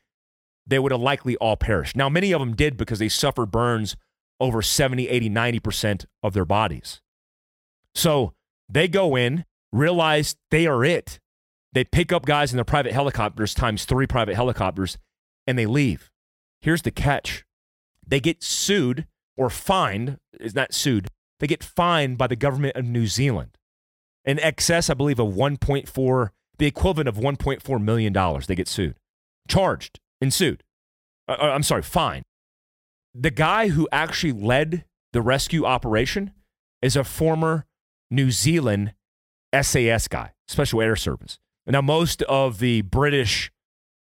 they 0.66 0.78
would 0.78 0.92
have 0.92 1.00
likely 1.00 1.36
all 1.36 1.56
perished. 1.56 1.96
Now, 1.96 2.08
many 2.08 2.32
of 2.32 2.40
them 2.40 2.54
did 2.54 2.76
because 2.76 2.98
they 2.98 3.08
suffered 3.08 3.50
burns 3.50 3.96
over 4.40 4.62
70, 4.62 5.08
80, 5.08 5.30
90% 5.30 6.04
of 6.22 6.34
their 6.34 6.44
bodies. 6.44 7.00
So 7.94 8.34
they 8.68 8.86
go 8.86 9.16
in, 9.16 9.44
realize 9.72 10.36
they 10.50 10.66
are 10.66 10.84
it. 10.84 11.18
They 11.72 11.84
pick 11.84 12.12
up 12.12 12.26
guys 12.26 12.52
in 12.52 12.56
their 12.56 12.64
private 12.64 12.92
helicopters 12.92 13.54
times 13.54 13.84
three 13.84 14.06
private 14.06 14.36
helicopters 14.36 14.98
and 15.46 15.58
they 15.58 15.66
leave. 15.66 16.10
Here's 16.60 16.82
the 16.82 16.90
catch 16.90 17.44
they 18.06 18.20
get 18.20 18.42
sued 18.42 19.06
or 19.36 19.50
fined, 19.50 20.18
is 20.40 20.54
not 20.54 20.72
sued, 20.72 21.08
they 21.40 21.46
get 21.46 21.62
fined 21.62 22.18
by 22.18 22.26
the 22.26 22.36
government 22.36 22.76
of 22.76 22.84
New 22.84 23.06
Zealand 23.06 23.57
in 24.28 24.38
excess, 24.40 24.88
I 24.90 24.94
believe, 24.94 25.18
of 25.18 25.34
1.4, 25.34 26.28
the 26.58 26.66
equivalent 26.66 27.08
of 27.08 27.16
1.4 27.16 27.82
million 27.82 28.12
dollars. 28.12 28.46
They 28.46 28.54
get 28.54 28.68
sued, 28.68 28.96
charged, 29.48 29.98
and 30.20 30.32
sued. 30.32 30.62
Uh, 31.26 31.36
uh, 31.40 31.50
I'm 31.50 31.62
sorry, 31.62 31.82
fine. 31.82 32.22
The 33.14 33.30
guy 33.30 33.68
who 33.68 33.88
actually 33.90 34.32
led 34.32 34.84
the 35.12 35.22
rescue 35.22 35.64
operation 35.64 36.32
is 36.82 36.94
a 36.94 37.02
former 37.02 37.66
New 38.10 38.30
Zealand 38.30 38.94
SAS 39.60 40.06
guy, 40.06 40.32
Special 40.46 40.80
Air 40.80 40.94
Service. 40.94 41.38
Now, 41.66 41.80
most 41.80 42.22
of 42.22 42.60
the 42.60 42.82
British 42.82 43.50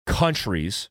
countries 0.08 0.90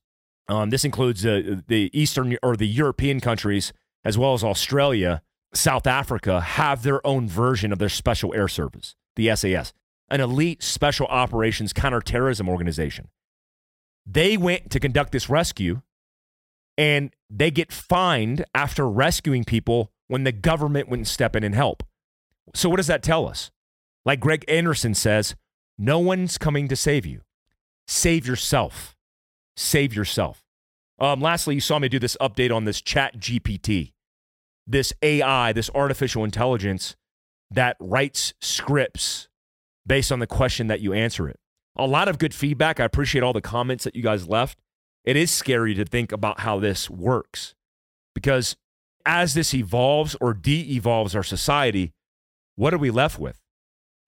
um, 0.49 0.71
this 0.71 0.85
includes 0.85 1.25
uh, 1.25 1.61
the 1.67 1.91
Eastern 1.93 2.37
or 2.43 2.57
the 2.57 2.69
European 2.69 3.21
countries, 3.21 3.73
as 4.05 4.19
well 4.19 4.35
as 4.35 4.45
Australia, 4.45 5.23
South 5.55 5.87
Africa, 5.87 6.41
have 6.41 6.83
their 6.83 7.05
own 7.07 7.29
version 7.29 7.73
of 7.73 7.79
their 7.79 7.89
special 7.89 8.35
air 8.35 8.49
service, 8.49 8.95
the 9.17 9.35
SAS, 9.35 9.73
an 10.11 10.21
elite 10.21 10.63
special 10.63 11.07
operations 11.07 11.73
counterterrorism 11.73 12.49
organization. 12.49 13.09
They 14.07 14.37
went 14.37 14.71
to 14.71 14.81
conduct 14.81 15.13
this 15.13 15.31
rescue 15.31 15.83
and 16.77 17.15
they 17.31 17.51
get 17.51 17.73
fined 17.73 18.45
after 18.55 18.89
rescuing 18.89 19.45
people 19.45 19.93
when 20.09 20.25
the 20.25 20.33
government 20.33 20.89
wouldn't 20.89 21.09
step 21.09 21.35
in 21.35 21.45
and 21.45 21.55
help. 21.55 21.83
So, 22.55 22.69
what 22.69 22.77
does 22.77 22.89
that 22.89 23.03
tell 23.03 23.27
us? 23.27 23.51
Like 24.05 24.21
Greg 24.21 24.45
Anderson 24.49 24.95
says, 24.95 25.35
no 25.79 25.99
one's 25.99 26.37
coming 26.37 26.69
to 26.69 26.77
save 26.77 27.07
you. 27.07 27.23
Save 27.87 28.27
yourself 28.27 28.95
save 29.57 29.95
yourself. 29.95 30.45
Um, 30.99 31.21
lastly, 31.21 31.57
you 31.57 31.61
saw 31.61 31.79
me 31.79 31.89
do 31.89 31.99
this 31.99 32.17
update 32.21 32.55
on 32.55 32.65
this 32.65 32.81
Chat 32.81 33.19
GPT, 33.19 33.93
this 34.67 34.93
AI, 35.03 35.53
this 35.53 35.71
artificial 35.75 36.25
intelligence 36.25 36.97
that 37.51 37.77
writes 37.81 38.35
scripts 38.41 39.29
based 39.87 40.11
on 40.11 40.19
the 40.19 40.27
question 40.27 40.67
that 40.69 40.81
you 40.81 40.93
answer 40.93 41.29
it. 41.29 41.39
A 41.77 41.87
lot 41.87 42.09
of 42.09 42.19
good 42.19 42.35
feedback. 42.35 42.81
I 42.81 42.85
appreciate 42.85 43.23
all 43.23 43.33
the 43.33 43.41
comments 43.41 43.85
that 43.85 43.97
you 43.97 44.03
guys 44.03 44.29
left. 44.29 44.59
It 45.05 45.17
is 45.17 45.31
scary 45.31 45.75
to 45.75 45.85
think 45.85 46.13
about 46.13 46.41
how 46.41 46.59
this 46.59 46.89
works 46.89 47.55
because 48.15 48.57
as 49.05 49.35
this 49.35 49.53
evolves 49.53 50.17
or 50.21 50.33
de 50.33 50.75
evolves 50.75 51.15
our 51.15 51.23
society, 51.23 51.93
what 52.57 52.73
are 52.73 52.79
we 52.79 52.91
left 52.91 53.19
with? 53.19 53.41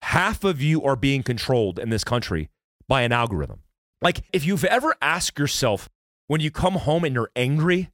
Half 0.03 0.43
of 0.43 0.61
you 0.61 0.83
are 0.83 0.95
being 0.95 1.23
controlled 1.23 1.77
in 1.77 1.89
this 1.89 2.03
country 2.03 2.49
by 2.87 3.01
an 3.01 3.11
algorithm. 3.11 3.61
Like, 4.01 4.23
if 4.31 4.45
you've 4.45 4.63
ever 4.63 4.95
asked 5.01 5.37
yourself 5.37 5.89
when 6.27 6.41
you 6.41 6.51
come 6.51 6.75
home 6.75 7.03
and 7.03 7.13
you're 7.13 7.31
angry 7.35 7.89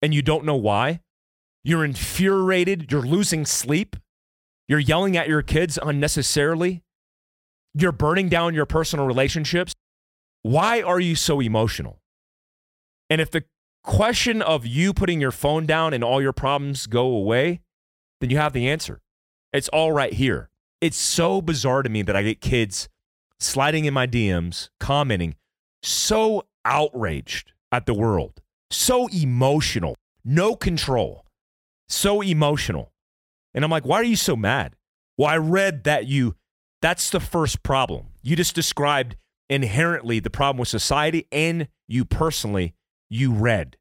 and 0.00 0.14
you 0.14 0.22
don't 0.22 0.44
know 0.44 0.56
why, 0.56 1.00
you're 1.64 1.84
infuriated, 1.84 2.90
you're 2.92 3.02
losing 3.02 3.44
sleep, 3.44 3.96
you're 4.68 4.78
yelling 4.78 5.16
at 5.16 5.28
your 5.28 5.42
kids 5.42 5.78
unnecessarily, 5.82 6.82
you're 7.74 7.92
burning 7.92 8.28
down 8.28 8.54
your 8.54 8.66
personal 8.66 9.06
relationships. 9.06 9.74
Why 10.42 10.82
are 10.82 11.00
you 11.00 11.16
so 11.16 11.40
emotional? 11.40 12.00
And 13.10 13.20
if 13.20 13.30
the 13.30 13.44
question 13.82 14.42
of 14.42 14.66
you 14.66 14.92
putting 14.92 15.20
your 15.20 15.30
phone 15.32 15.66
down 15.66 15.94
and 15.94 16.04
all 16.04 16.20
your 16.20 16.32
problems 16.32 16.86
go 16.86 17.06
away, 17.06 17.60
then 18.20 18.30
you 18.30 18.36
have 18.36 18.52
the 18.52 18.68
answer. 18.68 19.00
It's 19.52 19.68
all 19.68 19.92
right 19.92 20.12
here. 20.12 20.50
It's 20.80 20.98
so 20.98 21.40
bizarre 21.40 21.82
to 21.82 21.88
me 21.88 22.02
that 22.02 22.14
I 22.14 22.22
get 22.22 22.40
kids 22.40 22.88
sliding 23.40 23.84
in 23.86 23.94
my 23.94 24.06
DMs, 24.06 24.68
commenting, 24.78 25.36
so 25.82 26.46
outraged 26.64 27.52
at 27.72 27.86
the 27.86 27.94
world, 27.94 28.40
so 28.70 29.08
emotional, 29.08 29.96
no 30.24 30.54
control, 30.54 31.24
so 31.88 32.20
emotional. 32.20 32.92
And 33.54 33.64
I'm 33.64 33.70
like, 33.70 33.84
why 33.84 33.96
are 33.96 34.04
you 34.04 34.16
so 34.16 34.36
mad? 34.36 34.76
Well, 35.16 35.28
I 35.28 35.36
read 35.36 35.84
that 35.84 36.06
you, 36.06 36.36
that's 36.80 37.10
the 37.10 37.20
first 37.20 37.62
problem. 37.62 38.08
You 38.22 38.36
just 38.36 38.54
described 38.54 39.16
inherently 39.48 40.20
the 40.20 40.30
problem 40.30 40.58
with 40.58 40.68
society 40.68 41.26
and 41.32 41.68
you 41.86 42.04
personally, 42.04 42.74
you 43.08 43.32
read. 43.32 43.76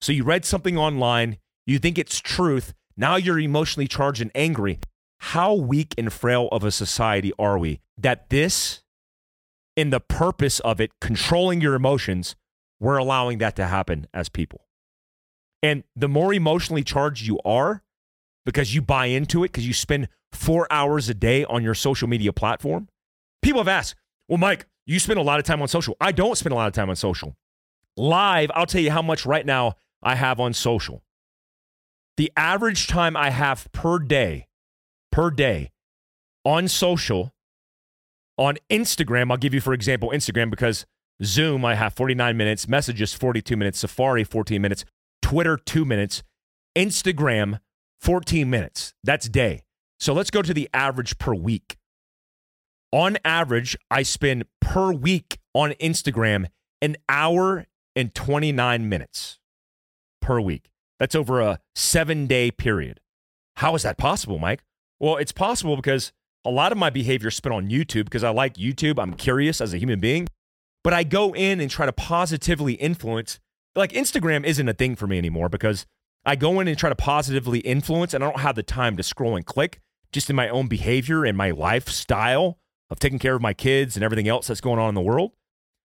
So 0.00 0.12
you 0.12 0.24
read 0.24 0.44
something 0.44 0.78
online, 0.78 1.38
you 1.66 1.78
think 1.78 1.98
it's 1.98 2.20
truth, 2.20 2.74
now 2.96 3.16
you're 3.16 3.38
emotionally 3.38 3.88
charged 3.88 4.20
and 4.20 4.30
angry. 4.34 4.78
How 5.18 5.54
weak 5.54 5.94
and 5.96 6.12
frail 6.12 6.48
of 6.50 6.64
a 6.64 6.70
society 6.70 7.32
are 7.38 7.58
we 7.58 7.80
that 7.96 8.30
this 8.30 8.82
in 9.76 9.90
the 9.90 10.00
purpose 10.00 10.60
of 10.60 10.80
it, 10.80 10.90
controlling 11.00 11.60
your 11.60 11.74
emotions, 11.74 12.36
we're 12.80 12.96
allowing 12.96 13.38
that 13.38 13.56
to 13.56 13.66
happen 13.66 14.06
as 14.12 14.28
people. 14.28 14.66
And 15.62 15.84
the 15.94 16.08
more 16.08 16.34
emotionally 16.34 16.82
charged 16.82 17.26
you 17.26 17.38
are, 17.44 17.82
because 18.44 18.74
you 18.74 18.82
buy 18.82 19.06
into 19.06 19.44
it, 19.44 19.52
because 19.52 19.66
you 19.66 19.74
spend 19.74 20.08
four 20.32 20.66
hours 20.70 21.08
a 21.08 21.14
day 21.14 21.44
on 21.44 21.62
your 21.62 21.74
social 21.74 22.08
media 22.08 22.32
platform, 22.32 22.88
people 23.42 23.60
have 23.60 23.68
asked, 23.68 23.94
well, 24.28 24.38
Mike, 24.38 24.66
you 24.86 24.98
spend 24.98 25.18
a 25.18 25.22
lot 25.22 25.38
of 25.38 25.44
time 25.44 25.62
on 25.62 25.68
social. 25.68 25.96
I 26.00 26.12
don't 26.12 26.36
spend 26.36 26.52
a 26.52 26.56
lot 26.56 26.68
of 26.68 26.74
time 26.74 26.90
on 26.90 26.96
social. 26.96 27.36
Live, 27.96 28.50
I'll 28.54 28.66
tell 28.66 28.80
you 28.80 28.90
how 28.90 29.02
much 29.02 29.26
right 29.26 29.44
now 29.44 29.74
I 30.02 30.14
have 30.14 30.40
on 30.40 30.52
social. 30.54 31.02
The 32.16 32.32
average 32.36 32.86
time 32.86 33.16
I 33.16 33.30
have 33.30 33.68
per 33.72 33.98
day, 33.98 34.48
per 35.10 35.30
day 35.30 35.70
on 36.44 36.68
social 36.68 37.32
on 38.38 38.58
Instagram, 38.70 39.30
I'll 39.30 39.36
give 39.36 39.54
you, 39.54 39.60
for 39.60 39.72
example, 39.72 40.10
Instagram 40.10 40.50
because 40.50 40.86
Zoom, 41.22 41.64
I 41.64 41.74
have 41.74 41.94
49 41.94 42.36
minutes, 42.36 42.66
messages, 42.66 43.14
42 43.14 43.56
minutes, 43.56 43.78
Safari, 43.78 44.24
14 44.24 44.60
minutes, 44.60 44.84
Twitter, 45.20 45.56
two 45.56 45.84
minutes, 45.84 46.22
Instagram, 46.76 47.60
14 48.02 48.50
minutes. 48.50 48.94
That's 49.04 49.28
day. 49.28 49.62
So 50.00 50.12
let's 50.12 50.30
go 50.30 50.42
to 50.42 50.52
the 50.52 50.68
average 50.74 51.18
per 51.18 51.34
week. 51.34 51.76
On 52.92 53.16
average, 53.24 53.76
I 53.90 54.02
spend 54.02 54.44
per 54.60 54.92
week 54.92 55.38
on 55.54 55.70
Instagram 55.74 56.46
an 56.82 56.96
hour 57.08 57.66
and 57.94 58.14
29 58.14 58.88
minutes 58.88 59.38
per 60.20 60.40
week. 60.40 60.70
That's 60.98 61.14
over 61.14 61.40
a 61.40 61.60
seven 61.74 62.26
day 62.26 62.50
period. 62.50 63.00
How 63.56 63.74
is 63.76 63.84
that 63.84 63.98
possible, 63.98 64.38
Mike? 64.38 64.64
Well, 64.98 65.16
it's 65.16 65.32
possible 65.32 65.76
because 65.76 66.12
A 66.44 66.50
lot 66.50 66.72
of 66.72 66.78
my 66.78 66.90
behavior 66.90 67.28
is 67.28 67.36
spent 67.36 67.54
on 67.54 67.68
YouTube 67.68 68.04
because 68.04 68.24
I 68.24 68.30
like 68.30 68.54
YouTube. 68.54 68.98
I'm 68.98 69.14
curious 69.14 69.60
as 69.60 69.72
a 69.72 69.78
human 69.78 70.00
being, 70.00 70.26
but 70.82 70.92
I 70.92 71.04
go 71.04 71.32
in 71.34 71.60
and 71.60 71.70
try 71.70 71.86
to 71.86 71.92
positively 71.92 72.74
influence. 72.74 73.38
Like 73.76 73.92
Instagram 73.92 74.44
isn't 74.44 74.68
a 74.68 74.74
thing 74.74 74.96
for 74.96 75.06
me 75.06 75.18
anymore 75.18 75.48
because 75.48 75.86
I 76.24 76.36
go 76.36 76.60
in 76.60 76.68
and 76.68 76.78
try 76.78 76.88
to 76.88 76.94
positively 76.94 77.60
influence, 77.60 78.14
and 78.14 78.22
I 78.22 78.30
don't 78.30 78.40
have 78.40 78.54
the 78.54 78.62
time 78.62 78.96
to 78.96 79.02
scroll 79.02 79.36
and 79.36 79.44
click 79.44 79.80
just 80.12 80.30
in 80.30 80.36
my 80.36 80.48
own 80.48 80.68
behavior 80.68 81.24
and 81.24 81.36
my 81.36 81.50
lifestyle 81.50 82.58
of 82.90 82.98
taking 82.98 83.18
care 83.18 83.34
of 83.34 83.42
my 83.42 83.54
kids 83.54 83.96
and 83.96 84.04
everything 84.04 84.28
else 84.28 84.46
that's 84.46 84.60
going 84.60 84.78
on 84.78 84.90
in 84.90 84.94
the 84.94 85.00
world. 85.00 85.32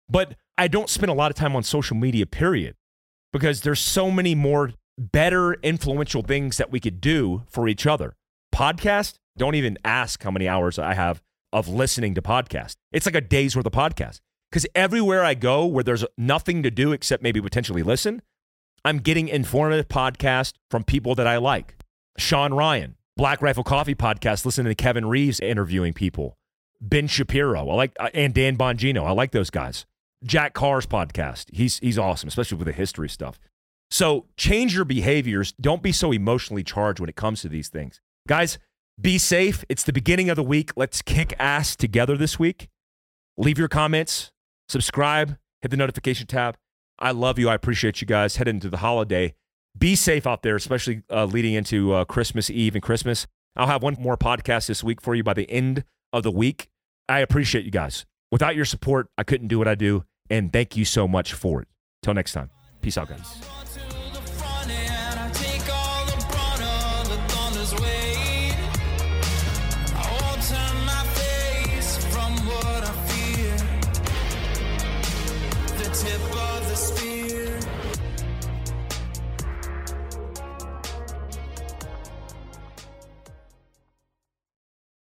But 0.09 0.35
I 0.57 0.67
don't 0.67 0.89
spend 0.89 1.09
a 1.09 1.13
lot 1.13 1.31
of 1.31 1.35
time 1.35 1.55
on 1.55 1.63
social 1.63 1.97
media, 1.97 2.25
period, 2.25 2.75
because 3.31 3.61
there's 3.61 3.79
so 3.79 4.09
many 4.09 4.33
more 4.33 4.71
better, 4.97 5.53
influential 5.55 6.21
things 6.21 6.57
that 6.57 6.71
we 6.71 6.79
could 6.79 7.01
do 7.01 7.43
for 7.47 7.67
each 7.67 7.85
other. 7.85 8.15
Podcast, 8.53 9.15
don't 9.37 9.55
even 9.55 9.77
ask 9.83 10.23
how 10.23 10.31
many 10.31 10.47
hours 10.47 10.79
I 10.79 10.93
have 10.93 11.21
of 11.51 11.67
listening 11.67 12.15
to 12.15 12.21
podcast. 12.21 12.75
It's 12.91 13.05
like 13.05 13.15
a 13.15 13.21
day's 13.21 13.55
worth 13.55 13.65
of 13.65 13.71
podcast. 13.71 14.21
Because 14.49 14.67
everywhere 14.75 15.23
I 15.23 15.33
go 15.33 15.65
where 15.65 15.83
there's 15.83 16.05
nothing 16.15 16.61
to 16.61 16.69
do 16.69 16.91
except 16.91 17.23
maybe 17.23 17.41
potentially 17.41 17.81
listen, 17.81 18.21
I'm 18.85 18.99
getting 18.99 19.29
informative 19.29 19.87
podcast 19.87 20.53
from 20.69 20.83
people 20.83 21.15
that 21.15 21.27
I 21.27 21.37
like. 21.37 21.77
Sean 22.17 22.53
Ryan, 22.53 22.95
Black 23.15 23.41
Rifle 23.41 23.63
Coffee 23.63 23.95
podcast, 23.95 24.45
listening 24.45 24.71
to 24.71 24.75
Kevin 24.75 25.05
Reeves 25.05 25.39
interviewing 25.39 25.93
people. 25.93 26.37
Ben 26.81 27.07
Shapiro, 27.07 27.69
I 27.69 27.75
like, 27.75 27.93
uh, 27.99 28.09
and 28.13 28.33
Dan 28.33 28.57
Bongino, 28.57 29.05
I 29.05 29.11
like 29.11 29.31
those 29.31 29.49
guys. 29.49 29.85
Jack 30.25 30.53
Carr's 30.53 30.85
podcast, 30.85 31.45
he's 31.53 31.79
he's 31.79 31.97
awesome, 31.97 32.27
especially 32.27 32.57
with 32.57 32.67
the 32.67 32.73
history 32.73 33.09
stuff. 33.09 33.39
So 33.89 34.25
change 34.37 34.75
your 34.75 34.85
behaviors. 34.85 35.53
Don't 35.61 35.83
be 35.83 35.91
so 35.91 36.11
emotionally 36.11 36.63
charged 36.63 36.99
when 36.99 37.09
it 37.09 37.15
comes 37.15 37.41
to 37.41 37.49
these 37.49 37.69
things, 37.69 38.01
guys. 38.27 38.57
Be 38.99 39.17
safe. 39.17 39.63
It's 39.69 39.83
the 39.83 39.93
beginning 39.93 40.29
of 40.29 40.35
the 40.35 40.43
week. 40.43 40.71
Let's 40.75 41.01
kick 41.01 41.33
ass 41.39 41.75
together 41.75 42.15
this 42.15 42.37
week. 42.37 42.69
Leave 43.37 43.57
your 43.57 43.67
comments, 43.67 44.31
subscribe, 44.67 45.37
hit 45.61 45.71
the 45.71 45.77
notification 45.77 46.27
tab. 46.27 46.57
I 46.99 47.11
love 47.11 47.39
you. 47.39 47.49
I 47.49 47.55
appreciate 47.55 48.01
you 48.01 48.07
guys. 48.07 48.37
Head 48.37 48.47
into 48.47 48.69
the 48.69 48.77
holiday. 48.77 49.33
Be 49.77 49.95
safe 49.95 50.27
out 50.27 50.43
there, 50.43 50.55
especially 50.55 51.03
uh, 51.09 51.25
leading 51.25 51.53
into 51.53 51.93
uh, 51.93 52.05
Christmas 52.05 52.49
Eve 52.49 52.75
and 52.75 52.83
Christmas. 52.83 53.27
I'll 53.55 53.67
have 53.67 53.83
one 53.83 53.97
more 53.99 54.17
podcast 54.17 54.67
this 54.67 54.83
week 54.83 55.01
for 55.01 55.15
you 55.15 55.23
by 55.23 55.33
the 55.33 55.49
end 55.49 55.83
of 56.11 56.23
the 56.23 56.31
week. 56.31 56.69
I 57.09 57.19
appreciate 57.19 57.65
you 57.65 57.71
guys. 57.71 58.05
Without 58.31 58.55
your 58.55 58.65
support, 58.65 59.07
I 59.17 59.23
couldn't 59.23 59.47
do 59.47 59.57
what 59.57 59.67
I 59.67 59.75
do. 59.75 60.05
And 60.29 60.51
thank 60.53 60.77
you 60.77 60.85
so 60.85 61.07
much 61.07 61.33
for 61.33 61.61
it. 61.61 61.67
Till 62.01 62.13
next 62.13 62.33
time. 62.33 62.49
Peace 62.81 62.97
out, 62.97 63.09
guys. 63.09 63.62